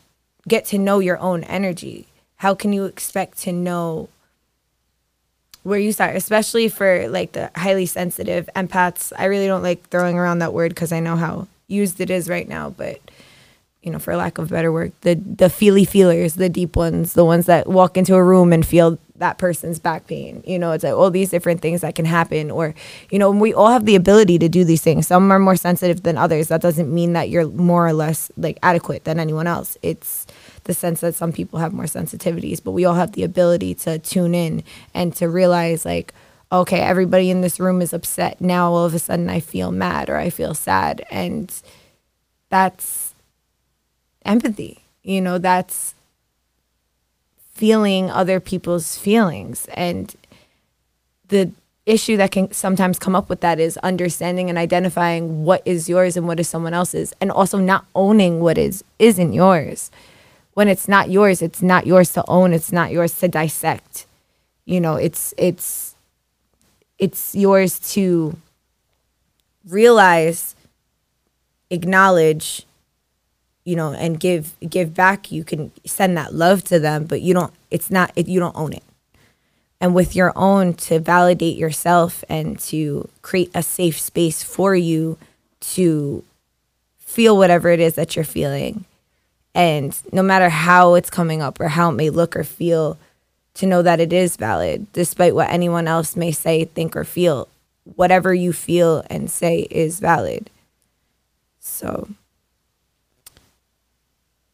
get 0.48 0.66
to 0.66 0.78
know 0.78 1.00
your 1.00 1.18
own 1.20 1.44
energy. 1.46 2.08
How 2.38 2.54
can 2.54 2.74
you 2.74 2.86
expect 2.86 3.40
to 3.40 3.52
know 3.52 4.10
where 5.64 5.80
you 5.80 5.92
start, 5.92 6.16
especially 6.16 6.70
for 6.70 7.08
like 7.10 7.32
the 7.32 7.50
highly 7.56 7.86
sensitive 7.86 8.50
empaths? 8.56 9.12
I 9.18 9.26
really 9.26 9.48
don't 9.48 9.64
like 9.64 9.90
throwing 9.90 10.18
around 10.18 10.40
that 10.40 10.54
word 10.54 10.70
because 10.70 10.92
I 10.92 11.00
know 11.00 11.16
how 11.16 11.48
used 11.68 12.00
it 12.00 12.10
is 12.10 12.30
right 12.30 12.48
now, 12.48 12.70
but 12.70 13.00
you 13.84 13.92
know, 13.92 14.00
for 14.00 14.16
lack 14.16 14.38
of 14.38 14.50
better 14.50 14.72
word, 14.72 14.92
the 15.02 15.16
the 15.16 15.50
feely 15.50 15.86
feelers, 15.86 16.36
the 16.36 16.50
deep 16.50 16.76
ones, 16.76 17.14
the 17.14 17.26
ones 17.26 17.46
that 17.46 17.68
walk 17.68 17.98
into 17.98 18.16
a 18.16 18.24
room 18.24 18.52
and 18.52 18.66
feel 18.66 18.98
that 19.18 19.38
person's 19.38 19.80
back 19.80 20.08
pain. 20.08 20.44
You 20.46 20.60
know, 20.60 20.72
it's 20.72 20.84
like 20.84 20.94
all 20.94 21.10
these 21.10 21.30
different 21.30 21.62
things 21.62 21.82
that 21.82 21.96
can 21.96 22.06
happen. 22.06 22.52
Or, 22.52 22.76
you 23.10 23.20
know, 23.20 23.32
we 23.32 23.54
all 23.54 23.70
have 23.70 23.86
the 23.86 23.96
ability 23.96 24.40
to 24.40 24.50
do 24.50 24.64
these 24.64 24.82
things. 24.82 25.08
Some 25.08 25.32
are 25.32 25.40
more 25.40 25.56
sensitive 25.56 26.04
than 26.04 26.18
others. 26.18 26.48
That 26.48 26.62
doesn't 26.62 26.94
mean 26.94 27.14
that 27.14 27.30
you're 27.30 27.48
more 27.48 27.88
or 27.88 27.94
less 27.94 28.32
like 28.38 28.60
adequate 28.64 29.06
than 29.06 29.20
anyone 29.20 29.48
else. 29.48 29.78
It's 29.82 30.28
the 30.66 30.74
sense 30.74 31.02
that 31.02 31.16
some 31.16 31.32
people 31.32 31.60
have 31.60 31.74
more 31.74 31.86
sensitivities, 31.86 32.64
but 32.64 32.72
we 32.72 32.86
all 32.86 32.96
have 32.96 33.14
the 33.14 33.24
ability 33.24 33.74
to 33.76 34.00
tune 34.00 34.36
in 34.36 34.64
and 34.94 35.16
to 35.16 35.30
realize 35.30 35.86
like, 35.86 36.14
okay, 36.52 36.80
everybody 36.80 37.30
in 37.30 37.42
this 37.42 37.60
room 37.60 37.82
is 37.82 37.94
upset. 37.94 38.40
Now 38.40 38.72
all 38.72 38.86
of 38.86 38.94
a 38.94 39.00
sudden 39.00 39.30
I 39.30 39.40
feel 39.40 39.72
mad 39.72 40.10
or 40.10 40.18
I 40.18 40.30
feel 40.30 40.54
sad. 40.54 41.06
And 41.10 41.54
that's 42.50 43.07
empathy. 44.28 44.84
You 45.04 45.22
know, 45.22 45.38
that's 45.38 45.96
feeling 47.54 48.12
other 48.12 48.40
people's 48.40 48.98
feelings. 48.98 49.68
And 49.74 50.16
the 51.30 51.52
issue 51.88 52.18
that 52.18 52.32
can 52.32 52.52
sometimes 52.52 53.00
come 53.00 53.16
up 53.16 53.30
with 53.30 53.40
that 53.40 53.60
is 53.60 53.78
understanding 53.78 54.50
and 54.50 54.58
identifying 54.58 55.46
what 55.46 55.62
is 55.66 55.88
yours 55.88 56.18
and 56.18 56.28
what 56.28 56.40
is 56.40 56.48
someone 56.48 56.74
else's 56.74 57.14
and 57.22 57.32
also 57.32 57.58
not 57.58 57.86
owning 57.96 58.42
what 58.42 58.58
is 58.58 58.84
isn't 59.00 59.32
yours 59.32 59.90
when 60.54 60.68
it's 60.68 60.90
not 60.90 61.10
yours 61.10 61.42
it's 61.42 61.62
not 61.62 61.88
yours 61.88 62.12
to 62.12 62.22
own 62.28 62.52
it's 62.52 62.74
not 62.74 62.92
yours 62.92 63.18
to 63.18 63.30
dissect 63.30 64.06
you 64.66 64.82
know 64.82 64.96
it's 64.96 65.34
it's 65.38 65.96
it's 67.00 67.34
yours 67.34 67.80
to 67.80 68.36
realize 69.66 70.58
acknowledge 71.70 72.66
you 73.68 73.76
know, 73.76 73.92
and 73.92 74.18
give 74.18 74.56
give 74.68 74.94
back. 74.94 75.30
You 75.30 75.44
can 75.44 75.74
send 75.86 76.16
that 76.16 76.34
love 76.34 76.64
to 76.66 76.80
them, 76.80 77.04
but 77.04 77.22
you 77.22 77.34
don't. 77.34 77.54
It's 77.70 77.92
not. 77.92 78.14
It, 78.16 78.30
you 78.30 78.40
don't 78.40 78.56
own 78.56 78.72
it. 78.72 78.84
And 79.82 79.94
with 79.94 80.16
your 80.16 80.32
own, 80.38 80.74
to 80.76 81.00
validate 81.00 81.58
yourself 81.58 82.24
and 82.30 82.58
to 82.60 83.10
create 83.22 83.52
a 83.54 83.62
safe 83.62 84.00
space 84.00 84.42
for 84.42 84.74
you 84.74 85.18
to 85.76 86.24
feel 86.98 87.36
whatever 87.36 87.70
it 87.70 87.82
is 87.82 87.96
that 87.96 88.16
you're 88.16 88.24
feeling, 88.24 88.86
and 89.54 90.02
no 90.14 90.24
matter 90.24 90.48
how 90.48 90.94
it's 90.94 91.10
coming 91.10 91.42
up 91.42 91.60
or 91.60 91.68
how 91.68 91.90
it 91.90 91.94
may 91.96 92.10
look 92.10 92.38
or 92.38 92.46
feel, 92.46 92.98
to 93.56 93.66
know 93.66 93.82
that 93.82 94.00
it 94.00 94.14
is 94.14 94.38
valid, 94.38 94.88
despite 94.94 95.36
what 95.36 95.50
anyone 95.50 95.90
else 95.90 96.16
may 96.16 96.32
say, 96.32 96.64
think, 96.64 96.96
or 96.96 97.04
feel. 97.04 97.50
Whatever 97.96 98.34
you 98.34 98.54
feel 98.54 99.04
and 99.10 99.30
say 99.30 99.68
is 99.70 100.00
valid. 100.00 100.50
So 101.60 102.08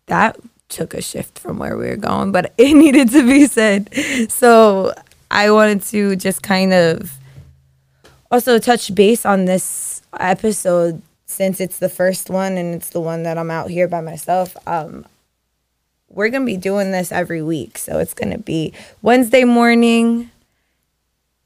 that 0.08 0.38
took 0.70 0.94
a 0.94 1.02
shift 1.02 1.40
from 1.40 1.60
where 1.60 1.78
we 1.78 1.88
were 1.88 1.96
going, 1.96 2.32
but 2.32 2.54
it 2.58 2.74
needed 2.74 3.10
to 3.12 3.26
be 3.26 3.46
said. 3.46 3.90
So 4.32 4.94
I 5.32 5.52
wanted 5.52 5.84
to 5.84 6.16
just 6.16 6.44
kind 6.44 6.74
of 6.74 7.18
also 8.32 8.60
touch 8.60 8.94
base 8.94 9.26
on 9.26 9.46
this 9.46 10.02
episode 10.20 11.02
since 11.26 11.60
it's 11.60 11.80
the 11.80 11.90
first 11.90 12.30
one 12.30 12.58
and 12.58 12.76
it's 12.76 12.90
the 12.90 13.00
one 13.00 13.24
that 13.24 13.38
I'm 13.38 13.52
out 13.52 13.70
here 13.70 13.88
by 13.88 14.02
myself. 14.02 14.56
Um, 14.68 15.06
we're 16.10 16.30
gonna 16.30 16.46
be 16.46 16.58
doing 16.58 16.92
this 16.92 17.12
every 17.12 17.42
week, 17.42 17.78
so 17.78 17.98
it's 17.98 18.14
gonna 18.14 18.38
be 18.38 18.72
Wednesday 19.02 19.44
morning, 19.44 20.30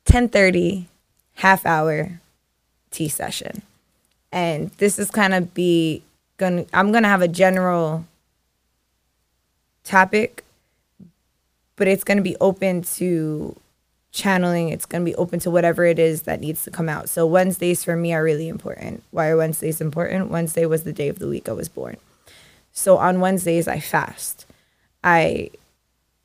ten 0.03 0.27
thirty, 0.27 0.87
half 1.35 1.65
hour 1.65 2.19
tea 2.91 3.07
session, 3.07 3.61
and 4.31 4.71
this 4.71 4.99
is 4.99 5.09
kind 5.09 5.33
of 5.33 5.53
be 5.53 6.03
gonna. 6.35 6.65
I'm 6.73 6.91
gonna 6.91 7.07
have 7.07 7.21
a 7.21 7.29
general 7.29 8.05
topic, 9.88 10.44
but 11.75 11.88
it's 11.88 12.03
going 12.03 12.17
to 12.17 12.24
be 12.24 12.36
open 12.41 12.82
to 12.82 13.56
channeling. 14.12 14.70
It's 14.70 14.86
going 14.86 15.03
to 15.03 15.10
be 15.10 15.15
open 15.15 15.39
to 15.41 15.51
whatever 15.51 15.86
it 15.86 16.00
is 16.00 16.24
that 16.24 16.41
needs 16.41 16.63
to 16.63 16.72
come 16.72 16.89
out. 16.89 17.10
So 17.10 17.25
Wednesdays 17.25 17.84
for 17.84 17.96
me 17.96 18.13
are 18.13 18.24
really 18.24 18.48
important. 18.48 19.03
Why 19.12 19.29
are 19.29 19.38
Wednesdays 19.38 19.79
important? 19.79 20.32
Wednesday 20.32 20.65
was 20.65 20.84
the 20.84 20.94
day 20.94 21.08
of 21.08 21.20
the 21.20 21.27
week 21.27 21.48
I 21.48 21.53
was 21.53 21.70
born. 21.70 21.98
So 22.72 22.98
on 22.98 23.20
Wednesdays 23.20 23.67
I 23.67 23.79
fast. 23.79 24.46
I 25.03 25.51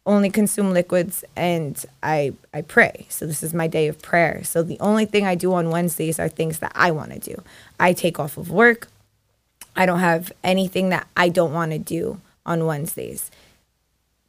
only 0.05 0.31
consume 0.31 0.73
liquids 0.73 1.25
and 1.37 1.85
I 2.03 2.33
I 2.53 2.63
pray. 2.63 3.07
So 3.09 3.27
this 3.27 3.43
is 3.43 3.55
my 3.55 3.69
day 3.69 3.87
of 3.87 4.03
prayer. 4.03 4.43
So 4.43 4.63
the 4.63 4.81
only 4.81 5.05
thing 5.05 5.27
I 5.27 5.35
do 5.35 5.53
on 5.55 5.71
Wednesdays 5.71 6.19
are 6.19 6.29
things 6.29 6.59
that 6.59 6.73
I 6.75 6.91
want 6.91 7.13
to 7.13 7.19
do. 7.19 7.43
I 7.79 7.93
take 7.93 8.19
off 8.19 8.37
of 8.37 8.51
work. 8.51 8.89
I 9.77 9.87
don't 9.87 10.01
have 10.01 10.33
anything 10.43 10.89
that 10.89 11.07
I 11.17 11.29
don't 11.29 11.53
want 11.53 11.73
to 11.73 11.79
do 11.79 12.21
on 12.45 12.67
Wednesdays 12.67 13.31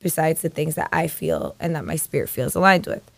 besides 0.03 0.41
the 0.41 0.49
things 0.49 0.75
that 0.75 0.89
I 0.91 1.07
feel 1.07 1.55
and 1.59 1.75
that 1.75 1.85
my 1.85 1.95
spirit 1.95 2.29
feels 2.29 2.53
aligned 2.53 2.85
with. 2.85 3.09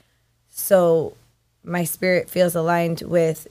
So 0.50 1.18
my 1.64 1.84
spirit 1.84 2.30
feels 2.30 2.56
aligned 2.56 3.02
with 3.02 3.48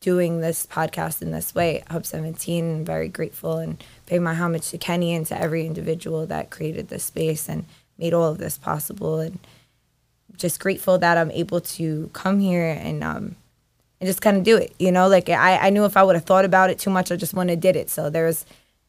doing 0.00 0.40
this 0.40 0.66
podcast 0.66 1.22
in 1.22 1.32
this 1.32 1.54
way. 1.54 1.82
Hub 1.88 2.06
17, 2.06 2.76
I'm 2.76 2.84
very 2.84 3.08
grateful 3.08 3.56
and 3.56 3.82
pay 4.06 4.18
my 4.18 4.34
homage 4.34 4.68
to 4.70 4.78
Kenny 4.78 5.14
and 5.14 5.26
to 5.26 5.40
every 5.40 5.66
individual 5.66 6.26
that 6.26 6.50
created 6.50 6.88
this 6.88 7.04
space 7.04 7.48
and 7.48 7.64
made 7.98 8.12
all 8.12 8.30
of 8.30 8.38
this 8.38 8.58
possible. 8.58 9.18
And 9.18 9.38
just 10.36 10.60
grateful 10.60 10.98
that 10.98 11.16
I'm 11.16 11.30
able 11.30 11.60
to 11.60 12.10
come 12.12 12.40
here 12.40 12.78
and 12.80 13.02
um 13.04 13.36
and 14.00 14.08
just 14.08 14.20
kind 14.20 14.36
of 14.36 14.42
do 14.42 14.56
it. 14.56 14.74
You 14.78 14.92
know, 14.92 15.08
like 15.08 15.28
I, 15.28 15.56
I 15.56 15.70
knew 15.70 15.84
if 15.84 15.96
I 15.96 16.02
would 16.02 16.16
have 16.16 16.24
thought 16.24 16.44
about 16.44 16.70
it 16.70 16.78
too 16.78 16.90
much, 16.90 17.10
I 17.10 17.16
just 17.16 17.32
wouldn't 17.32 17.50
have 17.50 17.60
did 17.60 17.76
it. 17.76 17.88
So 17.88 18.10
there 18.10 18.26
was 18.26 18.44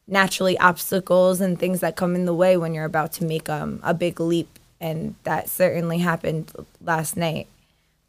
naturally 0.06 0.58
obstacles 0.58 1.40
and 1.40 1.58
things 1.58 1.80
that 1.80 1.96
come 1.96 2.14
in 2.14 2.24
the 2.24 2.34
way 2.34 2.56
when 2.56 2.74
you're 2.74 2.84
about 2.84 3.12
to 3.12 3.24
make 3.24 3.48
um, 3.48 3.80
a 3.82 3.92
big 3.92 4.20
leap. 4.20 4.58
And 4.80 5.14
that 5.24 5.48
certainly 5.48 5.98
happened 5.98 6.52
last 6.80 7.16
night. 7.16 7.48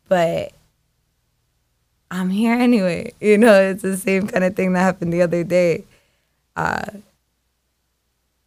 But 0.08 0.51
I'm 2.12 2.30
here 2.30 2.54
anyway. 2.60 3.13
You 3.20 3.38
know, 3.38 3.60
it's 3.62 3.82
the 3.82 3.98
same 3.98 4.27
kind 4.27 4.44
of 4.44 4.56
thing 4.56 4.74
that 4.74 4.82
happened 4.82 5.13
the 5.13 5.22
other 5.22 5.44
day. 5.44 5.86
Uh, 6.56 6.86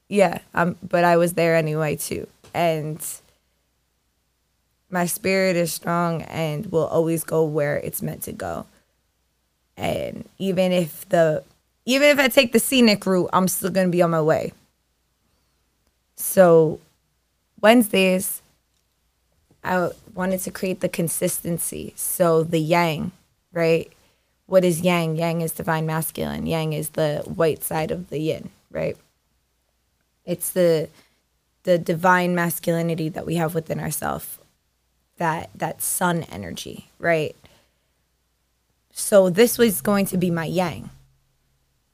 yeah, 0.09 0.41
um, 0.55 0.77
but 0.83 1.05
I 1.05 1.17
was 1.17 1.35
there 1.35 1.55
anyway 1.55 1.97
too. 1.97 2.27
And 2.53 3.05
my 4.91 5.07
spirit 5.07 5.55
is 5.57 5.73
strong 5.73 6.23
and 6.23 6.67
will 6.67 6.87
always 6.87 7.23
go 7.23 7.45
where 7.45 7.77
it's 7.77 8.03
meant 8.03 8.23
to 8.25 8.33
go. 8.33 8.67
And 9.77 10.29
even 10.39 10.73
if 10.73 11.09
the 11.09 11.45
even 11.87 12.09
if 12.09 12.19
I 12.19 12.29
take 12.29 12.53
the 12.53 12.59
scenic 12.59 13.05
route, 13.07 13.31
I'm 13.33 13.49
still 13.49 13.71
going 13.71 13.87
to 13.87 13.91
be 13.91 14.03
on 14.03 14.11
my 14.11 14.21
way. 14.21 14.53
So, 16.17 16.81
Wednesdays, 17.61 18.43
I 19.63 19.91
wanted 20.15 20.41
to 20.41 20.51
create 20.51 20.81
the 20.81 20.89
consistency. 20.89 21.93
So 21.97 22.43
the 22.43 22.59
yang, 22.59 23.13
right? 23.53 23.91
What 24.47 24.65
is 24.65 24.81
yang? 24.81 25.17
Yang 25.17 25.43
is 25.43 25.53
divine 25.53 25.87
masculine. 25.87 26.47
Yang 26.47 26.73
is 26.73 26.89
the 26.91 27.23
white 27.27 27.63
side 27.63 27.91
of 27.91 28.11
the 28.11 28.19
yin, 28.19 28.51
right? 28.71 28.97
It's 30.25 30.51
the 30.51 30.89
the 31.63 31.79
divine 31.79 32.35
masculinity 32.35 33.11
that 33.11 33.27
we 33.27 33.35
have 33.35 33.55
within 33.55 33.79
ourselves. 33.79 34.39
That 35.19 35.51
that 35.55 35.83
sun 35.83 36.25
energy, 36.25 36.89
right? 36.99 37.37
So 38.93 39.31
this 39.31 39.59
was 39.59 39.81
going 39.81 40.07
to 40.07 40.17
be 40.17 40.31
my 40.31 40.47
yang. 40.47 40.91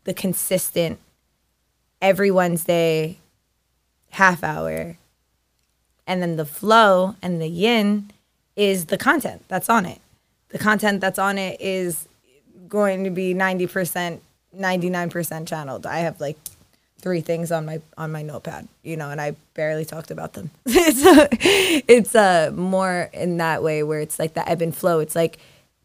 The 0.06 0.14
consistent 0.14 0.98
every 2.00 2.30
Wednesday 2.30 3.18
half 4.10 4.42
hour. 4.42 4.96
And 6.06 6.22
then 6.22 6.36
the 6.36 6.46
flow 6.46 7.16
and 7.20 7.40
the 7.40 7.48
yin 7.48 8.10
is 8.54 8.86
the 8.86 8.96
content 8.96 9.44
that's 9.48 9.68
on 9.68 9.84
it. 9.84 10.00
The 10.48 10.58
content 10.58 11.00
that's 11.00 11.18
on 11.18 11.38
it 11.38 11.60
is 11.60 12.08
going 12.68 13.04
to 13.04 13.10
be 13.10 13.34
90%, 13.34 14.20
99% 14.56 15.46
channeled. 15.46 15.86
I 15.86 15.98
have 15.98 16.20
like 16.20 16.38
three 17.00 17.20
things 17.20 17.52
on 17.52 17.66
my 17.66 17.80
on 17.98 18.10
my 18.10 18.22
notepad, 18.22 18.66
you 18.82 18.96
know, 18.96 19.10
and 19.10 19.20
I 19.20 19.36
barely 19.54 19.84
talked 19.84 20.10
about 20.10 20.32
them. 20.32 20.50
it's 20.66 21.04
a, 21.04 21.28
it's 21.92 22.14
a 22.14 22.50
more 22.52 23.10
in 23.12 23.36
that 23.36 23.62
way 23.62 23.82
where 23.82 24.00
it's 24.00 24.18
like 24.18 24.34
the 24.34 24.48
ebb 24.48 24.62
and 24.62 24.74
flow. 24.74 25.00
It's 25.00 25.14
like 25.14 25.38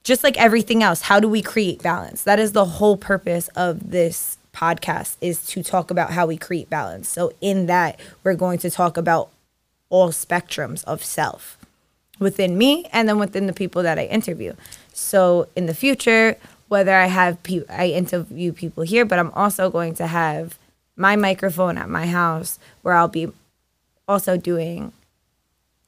just 0.03 0.23
like 0.23 0.37
everything 0.37 0.83
else, 0.83 1.01
how 1.01 1.19
do 1.19 1.27
we 1.27 1.41
create 1.41 1.81
balance? 1.81 2.23
That 2.23 2.39
is 2.39 2.53
the 2.53 2.65
whole 2.65 2.97
purpose 2.97 3.47
of 3.49 3.91
this 3.91 4.37
podcast 4.53 5.15
is 5.21 5.45
to 5.47 5.63
talk 5.63 5.91
about 5.91 6.11
how 6.11 6.25
we 6.25 6.37
create 6.37 6.69
balance. 6.69 7.07
So 7.07 7.31
in 7.41 7.67
that, 7.67 7.99
we're 8.23 8.35
going 8.35 8.59
to 8.59 8.69
talk 8.69 8.97
about 8.97 9.29
all 9.89 10.09
spectrums 10.09 10.83
of 10.85 11.03
self 11.03 11.57
within 12.19 12.57
me 12.57 12.87
and 12.91 13.07
then 13.07 13.19
within 13.19 13.47
the 13.47 13.53
people 13.53 13.83
that 13.83 13.97
I 13.97 14.05
interview. 14.05 14.53
So 14.93 15.47
in 15.55 15.65
the 15.65 15.73
future, 15.73 16.37
whether 16.67 16.93
I 16.93 17.07
have 17.07 17.41
pe- 17.43 17.65
I 17.69 17.87
interview 17.87 18.53
people 18.53 18.83
here, 18.83 19.05
but 19.05 19.19
I'm 19.19 19.31
also 19.31 19.69
going 19.69 19.93
to 19.95 20.07
have 20.07 20.57
my 20.95 21.15
microphone 21.15 21.77
at 21.77 21.89
my 21.89 22.07
house 22.07 22.59
where 22.81 22.93
I'll 22.93 23.07
be 23.07 23.31
also 24.07 24.37
doing 24.37 24.93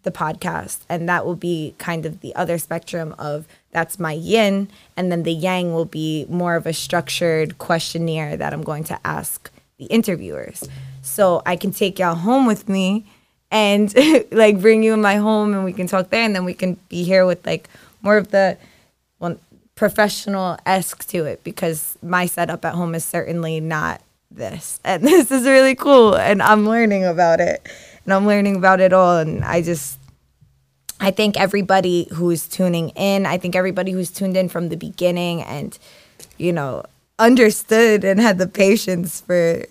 the 0.04 0.12
podcast 0.12 0.80
and 0.90 1.10
that 1.10 1.26
will 1.26 1.36
be 1.36 1.74
kind 1.78 2.06
of 2.06 2.22
the 2.22 2.36
other 2.36 2.58
spectrum 2.58 3.16
of 3.18 3.48
that's 3.72 4.00
my 4.00 4.12
yin 4.12 4.70
and 4.96 5.12
then 5.12 5.24
the 5.24 5.34
yang 5.34 5.74
will 5.74 5.86
be 5.86 6.26
more 6.30 6.56
of 6.56 6.68
a 6.68 6.74
structured 6.74 7.58
questionnaire 7.58 8.38
that 8.38 8.54
i'm 8.54 8.64
going 8.64 8.84
to 8.84 9.00
ask 9.06 9.50
the 9.78 9.86
interviewers. 9.86 10.64
So 11.02 11.42
i 11.46 11.56
can 11.56 11.72
take 11.72 12.00
y'all 12.00 12.16
home 12.16 12.46
with 12.46 12.70
me 12.70 13.06
and 13.50 13.94
like 14.32 14.60
bring 14.60 14.84
you 14.84 14.94
in 14.94 15.02
my 15.02 15.16
home 15.16 15.54
and 15.54 15.64
we 15.64 15.74
can 15.74 15.88
talk 15.88 16.10
there 16.10 16.24
and 16.24 16.36
then 16.36 16.46
we 16.46 16.54
can 16.54 16.78
be 16.90 17.04
here 17.04 17.26
with 17.26 17.46
like 17.46 17.70
more 18.02 18.18
of 18.18 18.32
the 18.32 18.58
well 19.20 19.38
professional 19.76 20.58
esque 20.66 21.08
to 21.08 21.26
it 21.26 21.44
because 21.44 21.98
my 22.04 22.26
setup 22.26 22.64
at 22.64 22.76
home 22.76 22.94
is 22.94 23.04
certainly 23.04 23.60
not 23.60 24.02
this. 24.30 24.80
And 24.84 25.04
this 25.08 25.32
is 25.32 25.46
really 25.46 25.76
cool 25.76 26.16
and 26.16 26.42
i'm 26.42 26.68
learning 26.68 27.06
about 27.06 27.40
it 27.40 27.68
and 28.06 28.14
i'm 28.14 28.28
learning 28.28 28.56
about 28.56 28.80
it 28.80 28.94
all 28.94 29.18
and 29.18 29.44
i 29.44 29.62
just 29.62 30.00
I 31.00 31.12
think 31.12 31.38
everybody 31.38 32.08
who's 32.14 32.48
tuning 32.48 32.90
in, 32.92 33.26
I 33.26 33.38
think 33.38 33.58
everybody 33.58 33.92
who's 33.92 34.10
tuned 34.10 34.38
in 34.38 34.48
from 34.48 34.70
the 34.70 34.78
beginning 34.78 35.42
and, 35.42 35.78
you 36.38 36.54
know, 36.54 36.86
understood 37.20 38.06
and 38.06 38.22
had 38.22 38.38
the 38.38 38.48
patience 38.48 39.20
for 39.20 39.66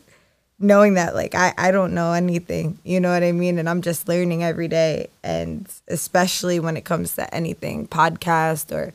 knowing 0.58 0.94
that 0.94 1.14
like 1.14 1.34
I, 1.34 1.52
I 1.58 1.70
don't 1.72 1.92
know 1.92 2.12
anything 2.12 2.78
you 2.84 3.00
know 3.00 3.12
what 3.12 3.24
i 3.24 3.32
mean? 3.32 3.58
And 3.58 3.68
i'm 3.68 3.82
just 3.82 4.08
learning 4.08 4.44
every 4.44 4.68
day 4.68 5.08
and 5.24 5.68
especially 5.88 6.60
when 6.60 6.76
it 6.76 6.84
comes 6.84 7.16
to 7.16 7.34
anything 7.34 7.88
podcast 7.88 8.72
or 8.72 8.92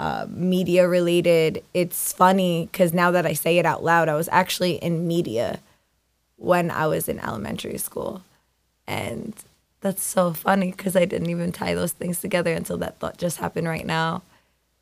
uh, 0.00 0.26
media 0.28 0.88
related 0.88 1.62
it's 1.72 2.12
funny 2.12 2.68
because 2.70 2.92
now 2.92 3.12
that 3.12 3.26
i 3.26 3.32
say 3.32 3.58
it 3.58 3.66
out 3.66 3.84
loud 3.84 4.08
i 4.08 4.14
was 4.14 4.28
actually 4.32 4.72
in 4.76 5.06
media 5.06 5.60
when 6.36 6.70
i 6.70 6.86
was 6.86 7.08
in 7.08 7.20
elementary 7.20 7.78
school 7.78 8.22
and 8.88 9.34
that's 9.82 10.02
so 10.02 10.32
funny 10.32 10.72
because 10.72 10.96
I 10.96 11.04
didn't 11.04 11.30
even 11.30 11.52
tie 11.52 11.74
those 11.74 11.92
things 11.92 12.20
together 12.20 12.52
until 12.52 12.78
that 12.78 12.98
thought 12.98 13.18
just 13.18 13.36
happened 13.36 13.68
right 13.68 13.86
now. 13.86 14.22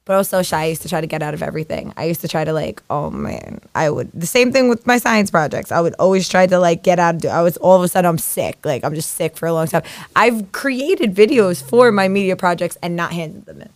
But 0.06 0.14
I 0.14 0.18
was 0.18 0.28
so 0.28 0.44
shy. 0.44 0.62
I 0.62 0.66
used 0.66 0.82
to 0.82 0.88
try 0.88 1.00
to 1.00 1.06
get 1.08 1.20
out 1.20 1.34
of 1.34 1.42
everything. 1.42 1.92
I 1.96 2.04
used 2.04 2.20
to 2.20 2.28
try 2.28 2.44
to 2.44 2.52
like, 2.52 2.80
oh 2.88 3.10
man, 3.10 3.60
I 3.74 3.90
would. 3.90 4.12
The 4.14 4.26
same 4.26 4.52
thing 4.52 4.68
with 4.68 4.86
my 4.86 4.98
science 4.98 5.32
projects. 5.32 5.72
I 5.72 5.80
would 5.80 5.94
always 5.98 6.28
try 6.28 6.46
to 6.46 6.60
like 6.60 6.84
get 6.84 7.00
out. 7.00 7.24
Of, 7.24 7.30
I 7.32 7.42
was 7.42 7.56
all 7.56 7.76
of 7.76 7.82
a 7.82 7.88
sudden 7.88 8.08
I'm 8.08 8.18
sick. 8.18 8.64
Like 8.64 8.84
I'm 8.84 8.94
just 8.94 9.14
sick 9.14 9.36
for 9.36 9.46
a 9.46 9.52
long 9.52 9.66
time. 9.66 9.82
I've 10.14 10.52
created 10.52 11.12
videos 11.12 11.60
for 11.60 11.90
my 11.90 12.06
media 12.06 12.36
projects 12.36 12.78
and 12.80 12.94
not 12.94 13.12
handed 13.12 13.46
them 13.46 13.62
in 13.62 13.70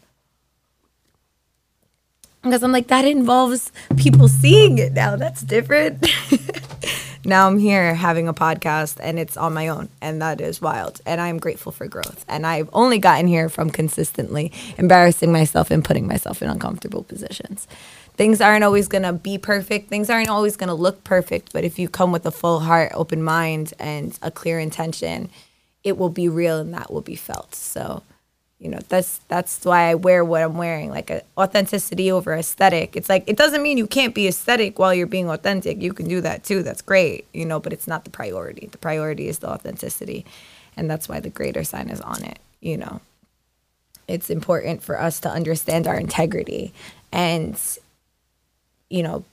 because 2.42 2.62
I'm 2.62 2.72
like 2.72 2.86
that 2.88 3.04
involves 3.04 3.70
people 3.96 4.28
seeing 4.28 4.78
it 4.78 4.92
now. 4.92 5.16
That's 5.16 5.42
different. 5.42 6.06
now 7.30 7.46
I'm 7.46 7.58
here 7.58 7.94
having 7.94 8.28
a 8.28 8.34
podcast 8.34 8.98
and 9.00 9.18
it's 9.18 9.36
on 9.36 9.54
my 9.54 9.68
own 9.68 9.88
and 10.02 10.20
that 10.20 10.40
is 10.40 10.60
wild 10.60 11.00
and 11.06 11.20
I'm 11.20 11.38
grateful 11.38 11.72
for 11.72 11.86
growth 11.86 12.24
and 12.28 12.44
I've 12.44 12.68
only 12.72 12.98
gotten 12.98 13.28
here 13.28 13.48
from 13.48 13.70
consistently 13.70 14.52
embarrassing 14.76 15.32
myself 15.32 15.70
and 15.70 15.82
putting 15.84 16.06
myself 16.06 16.42
in 16.42 16.50
uncomfortable 16.50 17.04
positions. 17.04 17.68
Things 18.14 18.40
aren't 18.40 18.64
always 18.64 18.88
going 18.88 19.04
to 19.04 19.12
be 19.14 19.38
perfect. 19.38 19.88
Things 19.88 20.10
aren't 20.10 20.28
always 20.28 20.56
going 20.56 20.68
to 20.68 20.74
look 20.74 21.04
perfect, 21.04 21.52
but 21.54 21.64
if 21.64 21.78
you 21.78 21.88
come 21.88 22.12
with 22.12 22.26
a 22.26 22.32
full 22.32 22.60
heart, 22.60 22.90
open 22.94 23.22
mind 23.22 23.72
and 23.78 24.18
a 24.20 24.30
clear 24.30 24.58
intention, 24.58 25.30
it 25.84 25.96
will 25.96 26.10
be 26.10 26.28
real 26.28 26.58
and 26.58 26.74
that 26.74 26.92
will 26.92 27.00
be 27.00 27.16
felt. 27.16 27.54
So 27.54 28.02
you 28.60 28.68
know 28.68 28.78
that's 28.88 29.18
that's 29.28 29.64
why 29.64 29.90
i 29.90 29.94
wear 29.94 30.24
what 30.24 30.42
i'm 30.42 30.56
wearing 30.56 30.90
like 30.90 31.10
a, 31.10 31.22
authenticity 31.36 32.12
over 32.12 32.34
aesthetic. 32.34 32.94
It's 32.94 33.08
like 33.08 33.24
it 33.26 33.36
doesn't 33.36 33.62
mean 33.62 33.78
you 33.78 33.86
can't 33.86 34.14
be 34.14 34.28
aesthetic 34.28 34.78
while 34.78 34.94
you're 34.94 35.06
being 35.06 35.30
authentic. 35.30 35.80
You 35.80 35.92
can 35.92 36.06
do 36.06 36.20
that 36.20 36.44
too. 36.44 36.62
That's 36.62 36.82
great 36.82 37.26
you 37.32 37.44
know 37.44 37.58
but 37.58 37.72
it's 37.72 37.88
not 37.88 38.04
the 38.04 38.10
priority. 38.10 38.68
The 38.70 38.78
priority 38.78 39.28
is 39.28 39.38
the 39.38 39.48
authenticity 39.50 40.24
and 40.76 40.90
that's 40.90 41.08
why 41.08 41.20
the 41.20 41.30
greater 41.30 41.64
sign 41.64 41.88
is 41.88 42.00
on 42.02 42.22
it 42.22 42.38
you 42.60 42.76
know. 42.76 43.00
It's 44.06 44.28
important 44.28 44.82
for 44.82 45.00
us 45.00 45.20
to 45.20 45.30
understand 45.30 45.86
our 45.86 45.98
integrity 45.98 46.72
and 47.12 47.58
you 48.90 49.02
know 49.02 49.24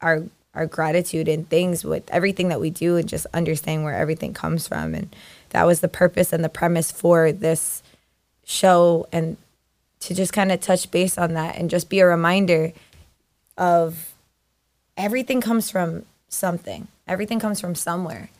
our 0.00 0.22
our 0.54 0.66
gratitude 0.66 1.28
and 1.28 1.48
things 1.48 1.84
with 1.84 2.08
everything 2.10 2.48
that 2.48 2.60
we 2.60 2.70
do 2.70 2.96
and 2.96 3.08
just 3.08 3.26
understanding 3.32 3.84
where 3.84 3.94
everything 3.94 4.34
comes 4.34 4.66
from. 4.66 4.92
And 4.94 5.14
that 5.50 5.64
was 5.64 5.80
the 5.80 5.88
purpose 5.88 6.32
and 6.32 6.42
the 6.42 6.48
premise 6.48 6.90
for 6.90 7.30
this 7.30 7.82
show 8.48 9.06
and 9.12 9.36
to 10.00 10.14
just 10.14 10.32
kind 10.32 10.50
of 10.50 10.60
touch 10.60 10.90
base 10.90 11.18
on 11.18 11.34
that 11.34 11.56
and 11.56 11.68
just 11.68 11.90
be 11.90 12.00
a 12.00 12.06
reminder 12.06 12.72
of 13.58 14.14
everything 14.96 15.40
comes 15.40 15.70
from 15.70 16.06
something. 16.28 16.88
Everything 17.06 17.38
comes 17.38 17.60
from 17.60 17.74
somewhere. 17.74 18.30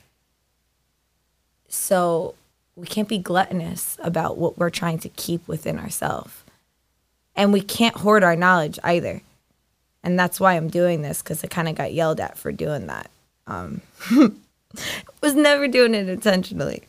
So 1.69 2.35
we 2.75 2.87
can't 2.87 3.09
be 3.09 3.19
gluttonous 3.19 3.99
about 4.03 4.39
what 4.39 4.57
we're 4.57 4.71
trying 4.71 4.99
to 5.01 5.11
keep 5.11 5.47
within 5.47 5.79
ourselves. 5.79 6.33
And 7.37 7.53
we 7.53 7.61
can't 7.61 7.97
hoard 7.97 8.25
our 8.25 8.35
knowledge 8.35 8.79
either. 8.83 9.21
And 10.03 10.19
that's 10.19 10.41
why 10.41 10.55
I'm 10.55 10.69
doing 10.69 11.03
this 11.03 11.21
because 11.23 11.45
I 11.45 11.49
kind 11.49 11.69
of 11.69 11.75
got 11.75 11.93
yelled 11.93 12.19
at 12.19 12.39
for 12.39 12.51
doing 12.51 12.87
that. 12.87 13.11
Um, 13.47 13.83
was 15.23 15.35
never 15.35 15.69
doing 15.69 15.95
it 15.95 16.09
intentionally. 16.09 16.85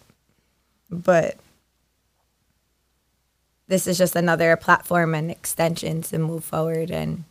But 0.89 1.37
this 3.69 3.85
is 3.85 3.97
just 3.97 4.15
another 4.15 4.57
platform 4.57 5.13
and 5.15 5.29
extension 5.29 6.01
to 6.01 6.17
move 6.17 6.43
forward 6.43 6.89
and 6.89 7.23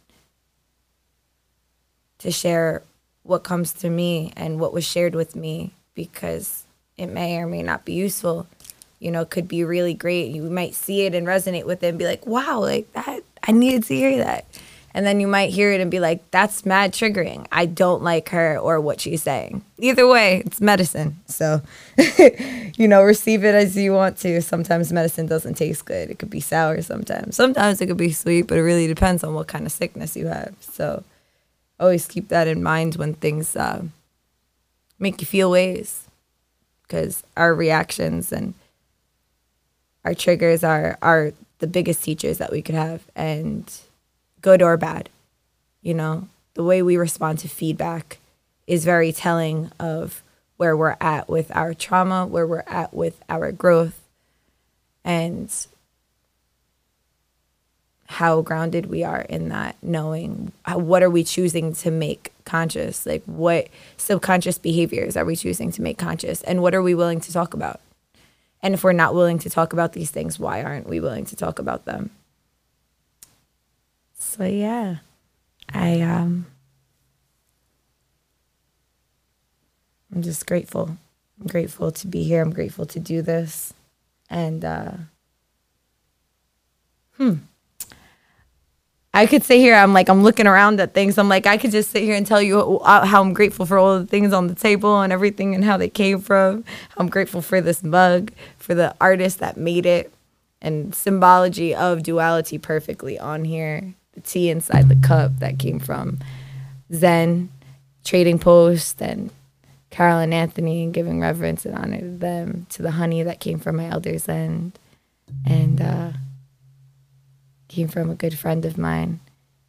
to 2.19 2.31
share 2.31 2.83
what 3.25 3.43
comes 3.43 3.73
to 3.73 3.91
me 3.91 4.33
and 4.37 4.61
what 4.61 4.73
was 4.73 4.85
shared 4.85 5.17
with 5.17 5.35
me 5.35 5.75
because 5.95 6.65
it 6.97 7.07
may 7.07 7.39
or 7.39 7.47
may 7.47 7.63
not 7.63 7.85
be 7.85 7.93
useful. 7.93 8.47
You 9.01 9.11
know, 9.11 9.25
could 9.25 9.49
be 9.49 9.65
really 9.65 9.95
great. 9.95 10.31
You 10.33 10.45
might 10.45 10.75
see 10.75 11.03
it 11.03 11.15
and 11.15 11.27
resonate 11.27 11.67
with 11.67 11.83
it 11.83 11.89
and 11.89 11.99
be 11.99 12.07
like, 12.07 12.25
wow, 12.25 12.61
like 12.61 12.93
that, 12.93 13.21
I 13.43 13.53
needed 13.53 13.85
to 13.85 13.95
hear 13.95 14.17
that. 14.19 14.45
And 14.95 15.07
then 15.07 15.21
you 15.21 15.27
might 15.27 15.51
hear 15.51 15.71
it 15.71 15.81
and 15.81 15.91
be 15.91 16.01
like, 16.01 16.29
that's 16.31 16.65
mad 16.65 16.93
triggering. 16.93 17.47
I 17.53 17.67
don't 17.67 18.03
like 18.03 18.31
her 18.31 18.59
or 18.59 18.81
what 18.81 19.01
she's 19.01 19.23
saying. 19.23 19.63
Either 19.79 20.09
way, 20.09 20.43
it's 20.47 20.61
medicine. 20.61 21.19
So, 21.27 21.63
you 22.77 22.89
know, 22.89 23.03
receive 23.03 23.45
it 23.45 23.55
as 23.55 23.77
you 23.77 23.93
want 23.93 24.17
to. 24.19 24.41
Sometimes 24.41 24.93
medicine 24.93 25.27
doesn't 25.27 25.55
taste 25.55 25.85
good. 25.85 26.11
It 26.11 26.19
could 26.19 26.31
be 26.31 26.41
sour 26.41 26.81
sometimes. 26.83 27.37
Sometimes 27.37 27.81
it 27.81 27.87
could 27.87 27.97
be 27.97 28.13
sweet, 28.13 28.47
but 28.47 28.59
it 28.59 28.63
really 28.63 28.87
depends 28.87 29.23
on 29.23 29.35
what 29.35 29.47
kind 29.47 29.67
of 29.67 29.73
sickness 29.73 30.17
you 30.17 30.27
have. 30.27 30.55
So, 30.61 31.05
always 31.79 32.07
keep 32.07 32.29
that 32.29 32.49
in 32.49 32.63
mind 32.63 32.97
when 32.97 33.15
things 33.15 33.55
uh, 33.55 33.83
make 34.99 35.21
you 35.21 35.27
feel 35.27 35.51
ways 35.51 36.09
because 36.83 37.23
our 37.37 37.55
reactions 37.55 38.33
and 38.33 38.55
our 40.05 40.15
triggers 40.15 40.65
are, 40.65 40.99
are 41.03 41.33
the 41.59 41.67
biggest 41.67 42.03
teachers 42.03 42.39
that 42.39 42.51
we 42.51 42.63
could 42.63 42.75
have. 42.75 43.03
And, 43.15 43.71
good 44.43 44.63
or 44.63 44.77
bad. 44.77 45.09
You 45.83 45.95
know, 45.95 46.29
the 46.55 46.65
way 46.65 46.83
we 46.83 46.97
respond 46.97 47.39
to 47.41 47.49
feedback 47.49 48.19
is 48.67 48.85
very 48.85 49.13
telling 49.13 49.71
of 49.79 50.23
where 50.57 50.77
we're 50.77 50.97
at 51.01 51.29
with 51.29 51.55
our 51.55 51.73
trauma, 51.73 52.27
where 52.27 52.47
we're 52.47 52.65
at 52.67 52.93
with 52.93 53.21
our 53.29 53.53
growth. 53.53 54.01
and 55.05 55.51
how 58.07 58.41
grounded 58.41 58.87
we 58.87 59.05
are 59.05 59.21
in 59.23 59.51
that 59.51 59.77
knowing 59.83 60.51
what 60.75 61.03
are 61.03 61.11
we 61.11 61.23
choosing 61.23 61.75
to 61.75 61.91
make 61.91 62.33
conscious 62.47 63.05
like 63.05 63.23
what 63.27 63.69
subconscious 63.99 64.57
behaviors 64.57 65.15
are 65.17 65.27
we 65.27 65.37
choosing 65.37 65.71
to 65.71 65.83
make 65.83 65.99
conscious 65.99 66.43
and 66.43 66.63
what 66.63 66.75
are 66.75 66.83
we 66.83 66.95
willing 66.95 67.21
to 67.21 67.31
talk 67.33 67.53
about 67.53 67.81
and 68.63 68.73
if 68.73 68.83
we're 68.83 68.93
not 68.95 69.15
willing 69.15 69.39
to 69.39 69.51
talk 69.51 69.75
about 69.75 69.93
these 69.93 70.11
things 70.11 70.39
why 70.39 70.63
aren't 70.63 70.89
we 70.89 71.01
willing 71.01 71.27
to 71.27 71.37
talk 71.37 71.59
about 71.59 71.85
them 71.85 72.11
so 74.39 74.45
yeah 74.47 74.99
i 75.75 76.01
um 76.01 76.47
i'm 80.15 80.23
just 80.23 80.47
grateful 80.47 80.97
i'm 81.41 81.49
grateful 81.49 81.93
to 81.93 82.07
be 82.07 82.25
here 82.25 82.43
i'm 82.43 82.53
grateful 82.53 82.87
to 82.87 83.01
do 83.01 83.23
this 83.23 83.75
and 84.31 84.65
uh 84.65 84.93
hmm 87.17 87.35
I 89.15 89.27
could 89.27 89.43
sit 89.43 89.59
here. 89.59 89.75
I'm 89.75 89.93
like, 89.93 90.09
I'm 90.09 90.23
looking 90.23 90.47
around 90.47 90.79
at 90.81 90.95
things. 90.95 91.19
I'm 91.19 91.29
like, 91.29 91.47
I 91.47 91.57
could 91.57 91.73
just 91.73 91.91
sit 91.91 92.05
here 92.05 92.15
and 92.15 92.27
tell 92.27 92.41
you 92.41 92.81
how 92.85 93.21
I'm 93.21 93.33
grateful 93.33 93.67
for 93.67 93.79
all 93.79 93.99
the 93.99 94.07
things 94.07 94.33
on 94.33 94.47
the 94.47 94.55
table 94.55 95.01
and 95.01 95.13
everything 95.13 95.57
and 95.57 95.65
how 95.65 95.77
they 95.77 95.89
came 95.89 96.21
from. 96.21 96.65
I'm 96.97 97.09
grateful 97.09 97.43
for 97.43 97.61
this 97.61 97.83
mug, 97.83 98.33
for 98.59 98.75
the 98.77 98.95
artist 99.01 99.41
that 99.41 99.57
made 99.57 99.87
it, 99.87 100.13
and 100.63 100.95
symbology 100.95 101.75
of 101.75 102.05
duality 102.05 102.59
perfectly 102.59 103.19
on 103.19 103.45
here. 103.45 103.95
Tea 104.25 104.51
inside 104.51 104.89
the 104.89 104.97
cup 104.97 105.39
that 105.39 105.59
came 105.59 105.79
from 105.79 106.19
Zen, 106.93 107.51
Trading 108.05 108.39
Post, 108.39 109.01
and 109.01 109.31
Carol 109.91 110.19
and 110.19 110.35
Anthony, 110.35 110.85
and 110.85 110.95
giving 110.95 111.21
reverence 111.21 111.65
and 111.65 111.77
honor 111.77 112.01
to 112.01 112.09
them, 112.09 112.67
to 112.71 112.83
the 112.83 112.93
honey 112.93 113.23
that 113.23 113.41
came 113.41 113.59
from 113.59 113.77
my 113.77 113.89
elders' 113.89 114.29
end. 114.29 114.79
And, 115.45 115.81
uh, 115.81 116.11
came 117.69 117.89
from 117.89 118.11
a 118.11 118.15
good 118.15 118.37
friend 118.37 118.65
of 118.65 118.77
mine, 118.79 119.21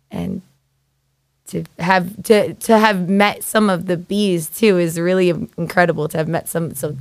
and 0.09 0.41
to 1.47 1.63
have 1.77 2.23
to 2.23 2.53
to 2.53 2.77
have 2.77 3.09
met 3.09 3.43
some 3.43 3.69
of 3.69 3.87
the 3.87 3.97
bees 3.97 4.49
too 4.49 4.77
is 4.77 4.99
really 4.99 5.29
incredible. 5.57 6.07
To 6.07 6.17
have 6.17 6.27
met 6.27 6.47
some, 6.47 6.73
so 6.73 6.95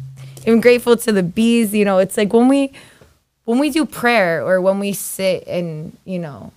I'm 0.47 0.61
grateful 0.61 0.97
to 0.97 1.13
the 1.13 1.23
bees. 1.23 1.75
You 1.75 1.85
know, 1.85 1.99
it's 1.99 2.17
like 2.17 2.33
when 2.33 2.49
we 2.49 2.73
when 3.45 3.59
we 3.59 3.71
do 3.71 3.87
prayer 3.87 4.45
or 4.45 4.61
when 4.61 4.79
we 4.79 4.93
sit 4.93 5.47
and 5.47 5.97
you 6.05 6.19
know 6.19 6.53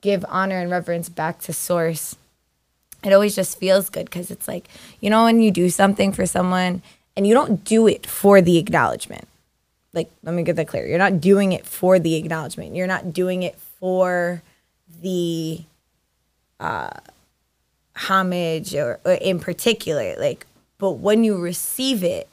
give 0.00 0.24
honor 0.28 0.58
and 0.58 0.70
reverence 0.70 1.08
back 1.08 1.40
to 1.40 1.52
source. 1.52 2.16
It 3.02 3.12
always 3.12 3.34
just 3.34 3.58
feels 3.58 3.88
good 3.88 4.06
because 4.06 4.30
it's 4.30 4.46
like 4.48 4.68
you 5.00 5.10
know 5.10 5.24
when 5.24 5.40
you 5.40 5.50
do 5.50 5.70
something 5.70 6.12
for 6.12 6.26
someone 6.26 6.82
and 7.16 7.26
you 7.26 7.34
don't 7.34 7.64
do 7.64 7.86
it 7.86 8.06
for 8.06 8.40
the 8.40 8.58
acknowledgement. 8.58 9.26
Like 9.92 10.10
let 10.22 10.34
me 10.34 10.42
get 10.42 10.56
that 10.56 10.68
clear. 10.68 10.86
You're 10.86 10.98
not 10.98 11.20
doing 11.20 11.52
it 11.52 11.66
for 11.66 11.98
the 11.98 12.14
acknowledgement. 12.16 12.74
You're 12.74 12.86
not 12.86 13.12
doing 13.12 13.42
it 13.42 13.58
for 13.58 14.42
the 15.02 15.62
uh 16.58 16.90
homage 17.96 18.74
or, 18.74 18.98
or 19.04 19.12
in 19.12 19.38
particular 19.40 20.14
like 20.18 20.46
but 20.78 20.92
when 20.92 21.24
you 21.24 21.36
receive 21.38 22.02
it 22.02 22.28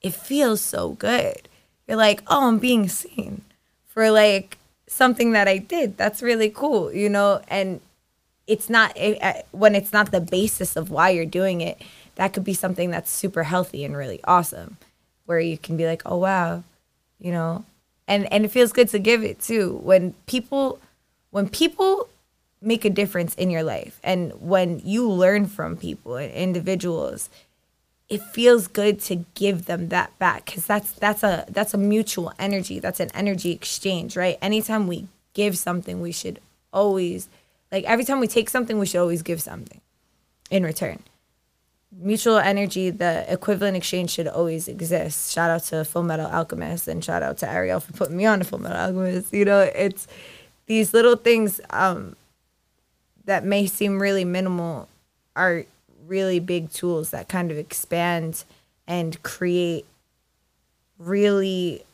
it 0.00 0.14
feels 0.14 0.60
so 0.60 0.90
good. 0.90 1.48
You're 1.86 1.96
like 1.96 2.22
oh 2.28 2.48
i'm 2.48 2.58
being 2.58 2.88
seen. 2.88 3.42
For 3.86 4.10
like 4.10 4.57
something 4.88 5.32
that 5.32 5.46
i 5.48 5.58
did. 5.58 5.96
That's 5.96 6.22
really 6.22 6.50
cool 6.50 6.92
you 6.92 7.08
know 7.08 7.40
and 7.48 7.80
it's 8.46 8.70
not 8.70 8.96
it, 8.96 9.18
uh, 9.22 9.42
when 9.52 9.74
it's 9.74 9.92
not 9.92 10.10
the 10.10 10.20
basis 10.20 10.76
of 10.76 10.90
why 10.90 11.10
you're 11.10 11.26
doing 11.26 11.60
it 11.60 11.80
that 12.16 12.32
could 12.32 12.44
be 12.44 12.54
something 12.54 12.90
that's 12.90 13.10
super 13.10 13.44
healthy 13.44 13.84
and 13.84 13.96
really 13.96 14.20
awesome 14.24 14.78
where 15.26 15.40
you 15.40 15.58
can 15.58 15.76
be 15.76 15.86
like 15.86 16.02
oh 16.06 16.16
wow 16.16 16.62
you 17.18 17.32
know? 17.32 17.64
And 18.06 18.30
and 18.32 18.44
it 18.44 18.50
feels 18.50 18.72
good 18.72 18.88
to 18.90 18.98
give 18.98 19.22
it 19.22 19.40
too. 19.40 19.80
When 19.82 20.14
people 20.26 20.80
when 21.30 21.48
people 21.48 22.08
make 22.60 22.84
a 22.84 22.90
difference 22.90 23.34
in 23.34 23.50
your 23.50 23.62
life 23.62 24.00
and 24.02 24.32
when 24.40 24.80
you 24.84 25.08
learn 25.08 25.46
from 25.46 25.76
people 25.76 26.16
and 26.16 26.32
individuals 26.32 27.30
it 28.08 28.22
feels 28.22 28.66
good 28.68 29.00
to 29.00 29.24
give 29.34 29.66
them 29.66 29.88
that 29.88 30.18
back 30.18 30.46
because 30.46 30.66
that's 30.66 30.92
that's 30.92 31.22
a 31.22 31.44
that's 31.48 31.74
a 31.74 31.78
mutual 31.78 32.32
energy 32.38 32.78
that's 32.78 33.00
an 33.00 33.10
energy 33.14 33.50
exchange 33.52 34.16
right 34.16 34.38
anytime 34.40 34.86
we 34.86 35.06
give 35.34 35.58
something 35.58 36.00
we 36.00 36.12
should 36.12 36.40
always 36.72 37.28
like 37.70 37.84
every 37.84 38.04
time 38.04 38.20
we 38.20 38.26
take 38.26 38.48
something 38.48 38.78
we 38.78 38.86
should 38.86 39.00
always 39.00 39.22
give 39.22 39.42
something 39.42 39.80
in 40.50 40.62
return 40.62 41.02
mutual 41.92 42.38
energy, 42.38 42.90
the 42.90 43.24
equivalent 43.32 43.76
exchange 43.76 44.10
should 44.10 44.28
always 44.28 44.68
exist. 44.68 45.32
Shout 45.32 45.50
out 45.50 45.62
to 45.64 45.84
Full 45.84 46.02
Metal 46.02 46.26
Alchemist 46.26 46.88
and 46.88 47.04
shout 47.04 47.22
out 47.22 47.38
to 47.38 47.50
Ariel 47.50 47.80
for 47.80 47.92
putting 47.92 48.16
me 48.16 48.26
on 48.26 48.40
to 48.40 48.44
Full 48.44 48.58
Metal 48.58 48.76
Alchemist. 48.76 49.32
You 49.32 49.44
know, 49.44 49.60
it's 49.60 50.06
these 50.66 50.92
little 50.92 51.16
things 51.16 51.60
um, 51.70 52.16
that 53.24 53.44
may 53.44 53.66
seem 53.66 54.00
really 54.00 54.24
minimal 54.24 54.88
are 55.34 55.64
really 56.08 56.40
big 56.40 56.70
tools 56.70 57.10
that 57.10 57.28
kind 57.28 57.50
of 57.50 57.58
expand 57.58 58.44
and 58.86 59.22
create 59.22 59.84
really 60.98 61.84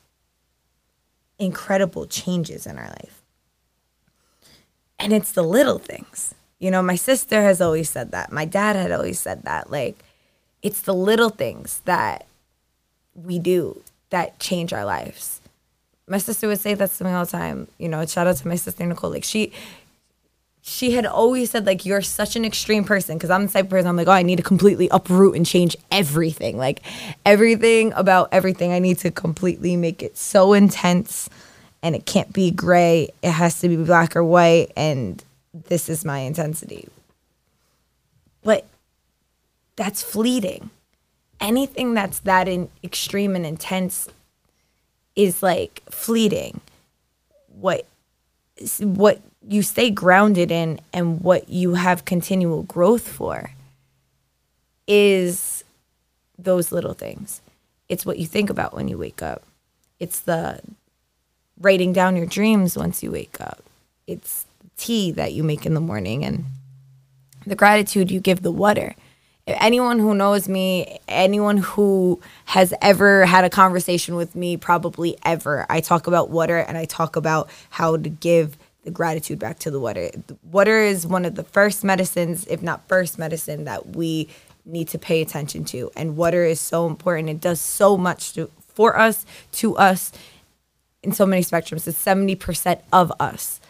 incredible 1.38 2.06
changes 2.06 2.66
in 2.66 2.78
our 2.78 2.88
life. 2.88 3.20
And 4.98 5.12
it's 5.12 5.32
the 5.32 5.42
little 5.42 5.78
things 5.78 6.34
you 6.64 6.70
know, 6.70 6.82
my 6.82 6.96
sister 6.96 7.42
has 7.42 7.60
always 7.60 7.90
said 7.90 8.12
that. 8.12 8.32
My 8.32 8.46
dad 8.46 8.74
had 8.74 8.90
always 8.90 9.20
said 9.20 9.42
that. 9.42 9.70
Like, 9.70 10.02
it's 10.62 10.80
the 10.80 10.94
little 10.94 11.28
things 11.28 11.82
that 11.84 12.24
we 13.14 13.38
do 13.38 13.82
that 14.08 14.38
change 14.38 14.72
our 14.72 14.86
lives. 14.86 15.42
My 16.06 16.16
sister 16.16 16.48
would 16.48 16.60
say 16.60 16.72
that 16.72 16.90
to 16.92 17.04
me 17.04 17.10
all 17.10 17.26
the 17.26 17.30
time. 17.30 17.68
You 17.76 17.88
know, 17.88 18.06
shout 18.06 18.26
out 18.26 18.36
to 18.36 18.48
my 18.48 18.54
sister 18.54 18.86
Nicole. 18.86 19.10
Like 19.10 19.24
she 19.24 19.52
she 20.66 20.92
had 20.92 21.04
always 21.04 21.50
said 21.50 21.66
like 21.66 21.84
you're 21.84 22.00
such 22.00 22.36
an 22.36 22.44
extreme 22.44 22.84
person 22.84 23.16
because 23.16 23.28
I'm 23.28 23.46
the 23.46 23.52
type 23.52 23.66
of 23.66 23.70
person 23.70 23.86
I'm 23.86 23.96
like 23.96 24.08
oh 24.08 24.12
I 24.12 24.22
need 24.22 24.36
to 24.36 24.42
completely 24.42 24.88
uproot 24.90 25.36
and 25.36 25.44
change 25.44 25.76
everything 25.90 26.56
like 26.56 26.80
everything 27.26 27.92
about 27.92 28.30
everything 28.32 28.72
I 28.72 28.78
need 28.78 28.98
to 28.98 29.10
completely 29.10 29.76
make 29.76 30.02
it 30.02 30.16
so 30.16 30.54
intense 30.54 31.28
and 31.82 31.94
it 31.94 32.06
can't 32.06 32.32
be 32.32 32.50
gray 32.50 33.10
it 33.22 33.32
has 33.32 33.60
to 33.60 33.68
be 33.68 33.76
black 33.76 34.16
or 34.16 34.24
white 34.24 34.72
and 34.74 35.22
this 35.54 35.88
is 35.88 36.04
my 36.04 36.18
intensity. 36.20 36.88
But 38.42 38.66
that's 39.76 40.02
fleeting. 40.02 40.70
Anything 41.40 41.94
that's 41.94 42.20
that 42.20 42.48
in 42.48 42.68
extreme 42.82 43.36
and 43.36 43.46
intense 43.46 44.08
is 45.14 45.42
like 45.42 45.82
fleeting. 45.90 46.60
What 47.48 47.86
what 48.80 49.20
you 49.48 49.62
stay 49.62 49.90
grounded 49.90 50.50
in 50.50 50.80
and 50.92 51.20
what 51.20 51.48
you 51.48 51.74
have 51.74 52.04
continual 52.04 52.62
growth 52.62 53.06
for 53.06 53.50
is 54.86 55.64
those 56.38 56.72
little 56.72 56.94
things. 56.94 57.40
It's 57.88 58.06
what 58.06 58.18
you 58.18 58.26
think 58.26 58.50
about 58.50 58.74
when 58.74 58.88
you 58.88 58.98
wake 58.98 59.22
up. 59.22 59.42
It's 60.00 60.20
the 60.20 60.60
writing 61.60 61.92
down 61.92 62.16
your 62.16 62.26
dreams 62.26 62.76
once 62.76 63.02
you 63.02 63.10
wake 63.10 63.40
up. 63.40 63.62
It's 64.06 64.46
tea 64.76 65.12
that 65.12 65.32
you 65.32 65.42
make 65.42 65.66
in 65.66 65.74
the 65.74 65.80
morning 65.80 66.24
and 66.24 66.46
the 67.46 67.54
gratitude 67.54 68.10
you 68.10 68.20
give 68.20 68.42
the 68.42 68.50
water. 68.50 68.94
Anyone 69.46 69.98
who 69.98 70.14
knows 70.14 70.48
me, 70.48 70.98
anyone 71.06 71.58
who 71.58 72.18
has 72.46 72.72
ever 72.80 73.26
had 73.26 73.44
a 73.44 73.50
conversation 73.50 74.16
with 74.16 74.34
me, 74.34 74.56
probably 74.56 75.18
ever, 75.22 75.66
I 75.68 75.80
talk 75.80 76.06
about 76.06 76.30
water 76.30 76.58
and 76.58 76.78
I 76.78 76.86
talk 76.86 77.14
about 77.14 77.50
how 77.68 77.98
to 77.98 78.08
give 78.08 78.56
the 78.84 78.90
gratitude 78.90 79.38
back 79.38 79.58
to 79.60 79.70
the 79.70 79.80
water. 79.80 80.10
Water 80.50 80.78
is 80.80 81.06
one 81.06 81.24
of 81.24 81.34
the 81.34 81.44
first 81.44 81.84
medicines, 81.84 82.46
if 82.48 82.62
not 82.62 82.86
first 82.88 83.18
medicine, 83.18 83.64
that 83.64 83.96
we 83.96 84.28
need 84.64 84.88
to 84.88 84.98
pay 84.98 85.20
attention 85.20 85.64
to. 85.64 85.90
And 85.96 86.16
water 86.16 86.44
is 86.44 86.60
so 86.60 86.86
important. 86.86 87.28
It 87.28 87.40
does 87.40 87.60
so 87.60 87.96
much 87.96 88.32
to, 88.34 88.50
for 88.68 88.98
us, 88.98 89.26
to 89.52 89.76
us, 89.76 90.12
in 91.02 91.12
so 91.12 91.26
many 91.26 91.42
spectrums. 91.42 91.86
It's 91.86 92.02
70% 92.02 92.80
of 92.92 93.12
us 93.20 93.60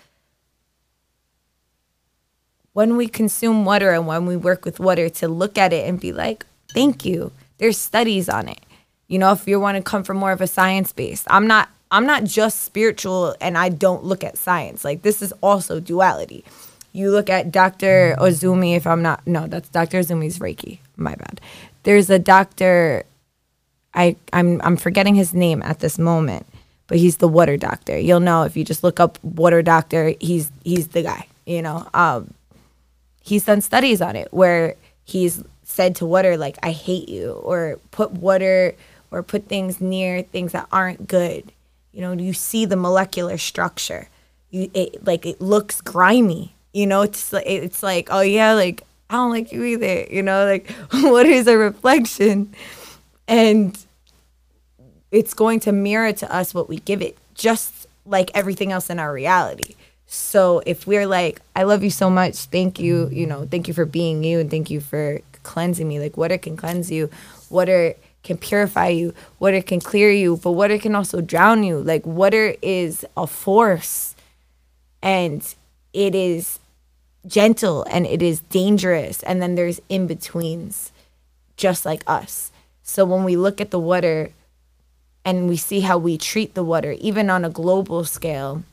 when 2.75 2.97
we 2.97 3.09
consume 3.09 3.65
water 3.65 3.93
and 3.93 4.07
when 4.07 4.27
we 4.27 4.37
work 4.37 4.65
with 4.65 4.79
water 4.79 5.09
to 5.09 5.29
look 5.29 5.57
at 5.57 5.73
it 5.73 5.89
and 5.89 5.99
be 5.99 6.13
like, 6.13 6.45
thank 6.73 7.05
you. 7.05 7.33
There's 7.59 7.79
studies 7.79 8.29
on 8.29 8.49
it. 8.49 8.61
You 9.07 9.19
know, 9.19 9.33
if 9.33 9.47
you 9.47 9.59
want 9.61 9.77
to 9.77 9.83
come 9.83 10.03
from 10.03 10.17
more 10.17 10.33
of 10.33 10.41
a 10.41 10.47
science 10.47 10.93
base, 10.93 11.25
I'm 11.29 11.47
not 11.47 11.71
I'm 11.95 12.07
not 12.07 12.25
just 12.25 12.63
spiritual 12.63 13.37
and 13.41 13.57
I 13.57 13.69
don't 13.69 14.03
look 14.03 14.25
at 14.25 14.37
science. 14.37 14.85
Like 14.85 15.03
this 15.03 15.23
is 15.23 15.33
also 15.41 15.79
duality. 15.79 16.45
You 16.93 17.13
look 17.13 17.31
at 17.31 17.53
Dr. 17.53 18.17
Ozumi, 18.19 18.77
if 18.77 18.85
I'm 18.85 19.01
not 19.01 19.25
no, 19.29 19.47
that's 19.47 19.69
Dr. 19.69 20.01
Ozumi's 20.01 20.41
Reiki. 20.41 20.81
My 20.97 21.15
bad. 21.15 21.41
There's 21.85 22.11
a 22.11 22.19
doctor 22.19 23.05
I 23.95 24.17
I'm 24.33 24.61
I'm 24.65 24.77
forgetting 24.77 25.15
his 25.15 25.33
name 25.35 25.63
at 25.63 25.79
this 25.79 25.97
moment, 25.97 26.47
but 26.89 26.99
he's 26.99 27.19
the 27.19 27.29
water 27.29 27.57
doctor. 27.57 27.97
You'll 27.97 28.19
know 28.19 28.43
if 28.43 28.57
you 28.57 28.65
just 28.65 28.83
look 28.83 28.99
up 28.99 29.23
water 29.23 29.63
doctor, 29.63 30.15
he's 30.21 30.51
he's 30.65 30.89
the 30.89 31.03
guy, 31.03 31.29
you 31.47 31.63
know. 31.63 31.87
Um 31.95 32.35
he's 33.23 33.45
done 33.45 33.61
studies 33.61 34.03
on 34.03 34.17
it 34.17 34.33
where 34.33 34.75
he's 35.05 35.45
said 35.63 35.95
to 35.97 36.07
water 36.07 36.37
like 36.37 36.59
I 36.61 36.73
hate 36.73 37.09
you 37.09 37.35
or 37.35 37.79
put 37.93 38.11
water 38.11 38.75
or 39.13 39.23
put 39.23 39.47
things 39.47 39.81
near 39.81 40.23
things 40.23 40.51
that 40.51 40.67
aren't 40.73 41.07
good. 41.07 41.53
You 41.95 42.01
know, 42.01 42.13
you 42.13 42.33
see 42.33 42.65
the 42.65 42.77
molecular 42.77 43.39
structure. 43.39 44.09
You 44.51 44.69
it 44.75 45.07
like 45.07 45.25
it 45.25 45.41
looks 45.41 45.81
grimy. 45.81 46.55
You 46.73 46.89
know, 46.89 47.03
it's 47.03 47.33
like 47.33 47.47
it's 47.47 47.83
like 47.83 48.09
oh 48.11 48.21
yeah, 48.21 48.53
like 48.55 48.83
I 49.09 49.15
don't 49.15 49.31
like 49.31 49.53
you 49.53 49.63
either. 49.63 50.05
You 50.11 50.23
know, 50.23 50.45
like 50.45 50.71
what 50.93 51.25
is 51.27 51.47
a 51.47 51.57
reflection? 51.57 52.53
And 53.29 53.79
it's 55.13 55.35
going 55.35 55.61
to 55.61 55.73
mirror 55.73 56.13
to 56.13 56.35
us 56.35 56.53
what 56.53 56.69
we 56.69 56.79
give 56.79 57.01
it, 57.01 57.17
just 57.35 57.87
like 58.05 58.33
everything 58.35 58.73
else 58.73 58.91
in 58.91 58.99
our 58.99 59.13
reality. 59.13 59.77
So 60.07 60.63
if 60.67 60.87
we're 60.87 61.07
like, 61.07 61.41
I 61.55 61.63
love 61.63 61.85
you 61.85 61.91
so 61.91 62.11
much, 62.11 62.37
thank 62.47 62.79
you, 62.81 63.09
you 63.11 63.27
know, 63.27 63.47
thank 63.47 63.69
you 63.69 63.75
for 63.75 63.85
being 63.85 64.25
you 64.25 64.41
and 64.41 64.51
thank 64.51 64.71
you 64.71 64.81
for 64.81 65.21
cleansing 65.45 65.87
me. 65.87 66.01
Like 66.01 66.17
water 66.17 66.37
can 66.37 66.57
cleanse 66.57 66.91
you, 66.91 67.11
water 67.49 67.95
can 68.25 68.39
purify 68.39 68.89
you, 68.89 69.15
water 69.39 69.63
can 69.63 69.81
clear 69.81 70.11
you, 70.11 70.37
but 70.39 70.53
water 70.53 70.79
can 70.79 70.95
also 70.95 71.21
drown 71.21 71.63
you. 71.63 71.79
Like 71.79 72.05
water 72.05 72.57
is 72.63 73.05
a 73.17 73.27
force 73.27 74.17
and 75.03 75.55
it 75.93 76.15
is 76.15 76.59
gentle 77.27 77.85
and 77.91 78.07
it 78.07 78.23
is 78.23 78.41
dangerous. 78.41 79.23
And 79.23 79.41
then 79.41 79.55
there's 79.55 79.81
in 79.89 80.07
betweens, 80.07 80.91
just 81.57 81.85
like 81.85 82.03
us. 82.07 82.51
So 82.83 83.05
when 83.05 83.25
we 83.25 83.37
look 83.37 83.61
at 83.61 83.71
the 83.71 83.79
water 83.79 84.31
and 85.25 85.49
we 85.49 85.57
see 85.57 85.81
how 85.81 85.99
we 85.99 86.19
treat 86.19 86.55
the 86.55 86.65
water, 86.65 86.93
even 86.99 87.31
on 87.31 87.45
a 87.45 87.51
global 87.51 88.05
scale, 88.05 88.65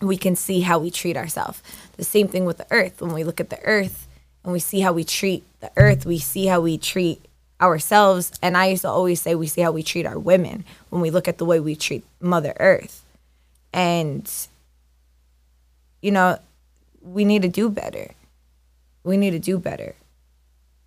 we 0.00 0.16
can 0.16 0.36
see 0.36 0.60
how 0.60 0.78
we 0.78 0.90
treat 0.90 1.16
ourselves. 1.16 1.62
The 1.96 2.04
same 2.04 2.28
thing 2.28 2.44
with 2.44 2.58
the 2.58 2.66
earth. 2.70 3.00
When 3.00 3.12
we 3.12 3.24
look 3.24 3.40
at 3.40 3.50
the 3.50 3.62
earth 3.62 4.06
and 4.44 4.52
we 4.52 4.58
see 4.58 4.80
how 4.80 4.92
we 4.92 5.04
treat 5.04 5.44
the 5.60 5.70
earth, 5.76 6.06
we 6.06 6.18
see 6.18 6.46
how 6.46 6.60
we 6.60 6.78
treat 6.78 7.24
ourselves. 7.60 8.32
And 8.42 8.56
I 8.56 8.66
used 8.66 8.82
to 8.82 8.88
always 8.88 9.20
say 9.20 9.34
we 9.34 9.46
see 9.46 9.60
how 9.60 9.72
we 9.72 9.82
treat 9.82 10.06
our 10.06 10.18
women 10.18 10.64
when 10.90 11.02
we 11.02 11.10
look 11.10 11.28
at 11.28 11.38
the 11.38 11.44
way 11.44 11.60
we 11.60 11.76
treat 11.76 12.04
Mother 12.20 12.54
Earth. 12.60 13.04
And, 13.72 14.30
you 16.00 16.10
know, 16.10 16.38
we 17.02 17.24
need 17.24 17.42
to 17.42 17.48
do 17.48 17.68
better. 17.68 18.10
We 19.04 19.16
need 19.16 19.30
to 19.30 19.38
do 19.38 19.58
better 19.58 19.94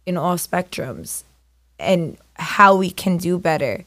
in 0.05 0.17
all 0.17 0.35
spectrums. 0.35 1.23
And 1.77 2.17
how 2.35 2.75
we 2.75 2.89
can 2.89 3.17
do 3.17 3.37
better 3.37 3.85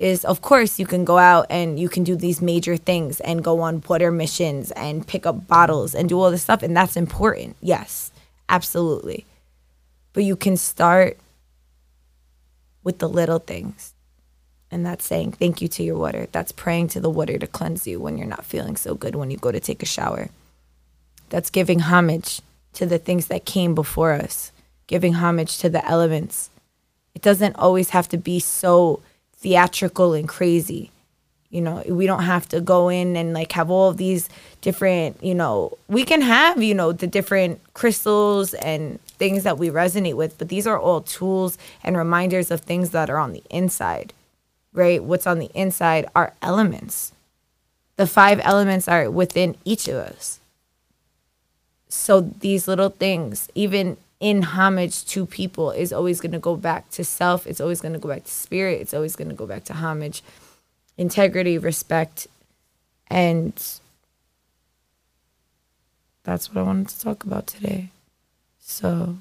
is 0.00 0.24
of 0.24 0.40
course 0.40 0.80
you 0.80 0.86
can 0.86 1.04
go 1.04 1.18
out 1.18 1.46
and 1.50 1.78
you 1.78 1.88
can 1.88 2.02
do 2.02 2.16
these 2.16 2.40
major 2.40 2.76
things 2.76 3.20
and 3.20 3.44
go 3.44 3.60
on 3.60 3.82
water 3.86 4.10
missions 4.10 4.70
and 4.72 5.06
pick 5.06 5.26
up 5.26 5.46
bottles 5.46 5.94
and 5.94 6.08
do 6.08 6.18
all 6.18 6.30
this 6.30 6.42
stuff 6.42 6.62
and 6.62 6.74
that's 6.74 6.96
important 6.96 7.54
yes 7.60 8.10
absolutely 8.48 9.26
but 10.14 10.24
you 10.24 10.34
can 10.34 10.56
start 10.56 11.18
with 12.82 12.98
the 12.98 13.08
little 13.08 13.38
things. 13.38 13.94
And 14.70 14.86
that's 14.86 15.04
saying 15.04 15.32
thank 15.32 15.60
you 15.60 15.68
to 15.68 15.82
your 15.82 15.96
water. 15.96 16.28
That's 16.30 16.52
praying 16.52 16.88
to 16.88 17.00
the 17.00 17.10
water 17.10 17.38
to 17.38 17.46
cleanse 17.46 17.86
you 17.86 17.98
when 17.98 18.16
you're 18.16 18.26
not 18.26 18.44
feeling 18.44 18.76
so 18.76 18.94
good 18.94 19.16
when 19.16 19.30
you 19.30 19.36
go 19.36 19.50
to 19.50 19.60
take 19.60 19.82
a 19.82 19.86
shower. 19.86 20.30
That's 21.28 21.50
giving 21.50 21.80
homage 21.80 22.40
to 22.74 22.86
the 22.86 22.98
things 22.98 23.26
that 23.26 23.44
came 23.44 23.74
before 23.74 24.12
us 24.12 24.52
giving 24.90 25.12
homage 25.12 25.58
to 25.58 25.68
the 25.68 25.86
elements. 25.88 26.50
It 27.14 27.22
doesn't 27.22 27.54
always 27.54 27.90
have 27.90 28.08
to 28.08 28.16
be 28.16 28.40
so 28.40 29.00
theatrical 29.36 30.14
and 30.14 30.28
crazy. 30.28 30.90
You 31.50 31.60
know, 31.60 31.82
we 31.88 32.06
don't 32.06 32.22
have 32.22 32.48
to 32.50 32.60
go 32.60 32.88
in 32.88 33.16
and 33.16 33.32
like 33.34 33.50
have 33.52 33.70
all 33.70 33.90
of 33.90 33.96
these 33.96 34.28
different, 34.60 35.22
you 35.22 35.34
know, 35.34 35.76
we 35.88 36.04
can 36.04 36.20
have, 36.22 36.62
you 36.62 36.74
know, 36.74 36.92
the 36.92 37.08
different 37.08 37.60
crystals 37.74 38.54
and 38.54 39.00
things 39.18 39.42
that 39.42 39.58
we 39.58 39.68
resonate 39.68 40.14
with, 40.14 40.38
but 40.38 40.48
these 40.48 40.66
are 40.66 40.78
all 40.78 41.00
tools 41.00 41.58
and 41.82 41.96
reminders 41.96 42.52
of 42.52 42.60
things 42.60 42.90
that 42.90 43.10
are 43.10 43.18
on 43.18 43.32
the 43.32 43.42
inside, 43.50 44.12
right? 44.72 45.02
What's 45.02 45.26
on 45.26 45.40
the 45.40 45.50
inside 45.52 46.08
are 46.14 46.34
elements. 46.40 47.12
The 47.96 48.06
five 48.06 48.40
elements 48.44 48.86
are 48.86 49.10
within 49.10 49.56
each 49.64 49.88
of 49.88 49.96
us. 49.96 50.38
So 51.88 52.20
these 52.20 52.68
little 52.68 52.90
things, 52.90 53.48
even 53.56 53.96
in 54.20 54.42
homage 54.42 55.04
to 55.06 55.26
people 55.26 55.70
is 55.70 55.92
always 55.92 56.20
going 56.20 56.32
to 56.32 56.38
go 56.38 56.54
back 56.54 56.88
to 56.90 57.02
self. 57.02 57.46
It's 57.46 57.60
always 57.60 57.80
going 57.80 57.94
to 57.94 57.98
go 57.98 58.08
back 58.08 58.24
to 58.24 58.30
spirit. 58.30 58.80
It's 58.80 58.94
always 58.94 59.16
going 59.16 59.30
to 59.30 59.34
go 59.34 59.46
back 59.46 59.64
to 59.64 59.74
homage, 59.74 60.22
integrity, 61.00 61.56
respect. 61.56 62.28
And 63.08 63.54
that's 66.22 66.48
what 66.48 66.60
I 66.60 66.62
wanted 66.62 66.88
to 66.88 67.00
talk 67.00 67.24
about 67.24 67.46
today. 67.46 67.88
So 68.60 69.16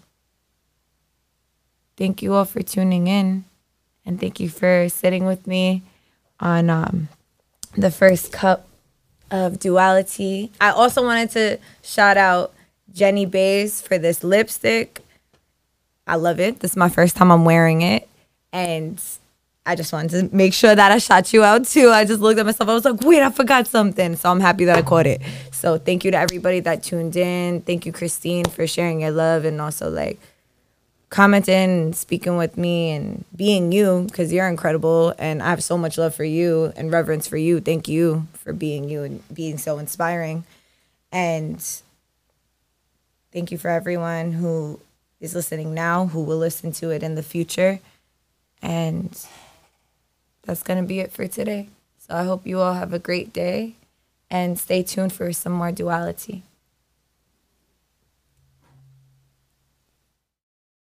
thank 1.96 2.22
you 2.22 2.34
all 2.34 2.46
for 2.46 2.62
tuning 2.62 3.08
in. 3.08 3.46
And 4.06 4.20
thank 4.20 4.42
you 4.42 4.50
for 4.50 4.90
sitting 4.90 5.26
with 5.26 5.48
me 5.48 5.84
on 6.40 6.70
um, 6.70 7.08
the 7.78 7.92
first 7.92 8.34
cup 8.34 8.68
of 9.32 9.60
duality. 9.60 10.52
I 10.60 10.72
also 10.72 11.02
wanted 11.02 11.32
to 11.32 11.60
shout 11.82 12.18
out 12.18 12.54
Jenny 12.94 13.26
Bays 13.26 13.82
for 13.82 13.98
this 13.98 14.22
lipstick. 14.22 15.02
I 16.06 16.16
love 16.16 16.40
it. 16.42 16.60
This 16.60 16.72
is 16.72 16.78
my 16.78 16.90
first 16.90 17.16
time 17.16 17.32
I'm 17.32 17.46
wearing 17.46 17.84
it. 17.84 18.10
And 18.52 19.02
I 19.70 19.76
just 19.76 19.94
wanted 19.94 20.30
to 20.30 20.36
make 20.36 20.54
sure 20.54 20.76
that 20.76 20.92
I 20.92 20.98
shot 20.98 21.32
you 21.34 21.44
out 21.44 21.66
too. 21.66 21.90
I 21.90 22.06
just 22.06 22.22
looked 22.22 22.40
at 22.40 22.46
myself. 22.46 22.70
I 22.70 22.74
was 22.74 22.86
like, 22.86 23.02
wait, 23.02 23.22
I 23.22 23.30
forgot 23.30 23.68
something. 23.68 24.16
So 24.16 24.32
I'm 24.32 24.40
happy 24.40 24.66
that 24.66 24.78
I 24.78 24.82
caught 24.82 25.08
it. 25.08 25.22
So 25.52 25.78
thank 25.78 26.04
you 26.04 26.12
to 26.12 26.18
everybody 26.18 26.60
that 26.62 26.84
tuned 26.84 27.16
in. 27.16 27.62
Thank 27.62 27.86
you, 27.86 27.92
Christine, 27.92 28.46
for 28.46 28.66
sharing 28.68 29.02
your 29.02 29.12
love 29.12 29.46
and 29.46 29.62
also 29.62 29.90
like 29.90 30.20
commenting 31.10 31.54
and 31.54 31.96
speaking 31.96 32.38
with 32.38 32.58
me 32.58 32.92
and 32.92 33.26
being 33.36 33.72
you 33.72 34.06
because 34.08 34.34
you're 34.34 34.48
incredible. 34.48 35.14
And 35.18 35.42
I 35.42 35.50
have 35.50 35.64
so 35.64 35.78
much 35.78 35.98
love 35.98 36.16
for 36.16 36.24
you 36.24 36.74
and 36.76 36.92
reverence 36.92 37.28
for 37.28 37.38
you. 37.38 37.60
Thank 37.60 37.88
you 37.88 38.28
for 38.34 38.54
being 38.54 38.90
you 38.90 39.04
and 39.04 39.24
being 39.34 39.58
so 39.58 39.78
inspiring. 39.80 40.44
And 41.12 41.64
Thank 43.32 43.52
you 43.52 43.60
for 43.60 43.70
everyone 43.70 44.32
who 44.32 44.80
is 45.20 45.36
listening 45.36 45.74
now, 45.76 46.08
who 46.08 46.24
will 46.24 46.38
listen 46.38 46.72
to 46.74 46.90
it 46.90 47.04
in 47.04 47.14
the 47.14 47.22
future. 47.22 47.80
And 48.62 49.16
that's 50.50 50.64
going 50.64 50.82
to 50.82 50.88
be 50.88 51.00
it 51.00 51.12
for 51.12 51.28
today. 51.28 51.70
So 52.00 52.16
I 52.16 52.24
hope 52.24 52.48
you 52.48 52.60
all 52.60 52.74
have 52.74 52.92
a 52.92 52.98
great 52.98 53.32
day 53.32 53.76
and 54.32 54.58
stay 54.58 54.82
tuned 54.82 55.14
for 55.14 55.32
some 55.32 55.54
more 55.54 55.72
duality. 55.72 56.42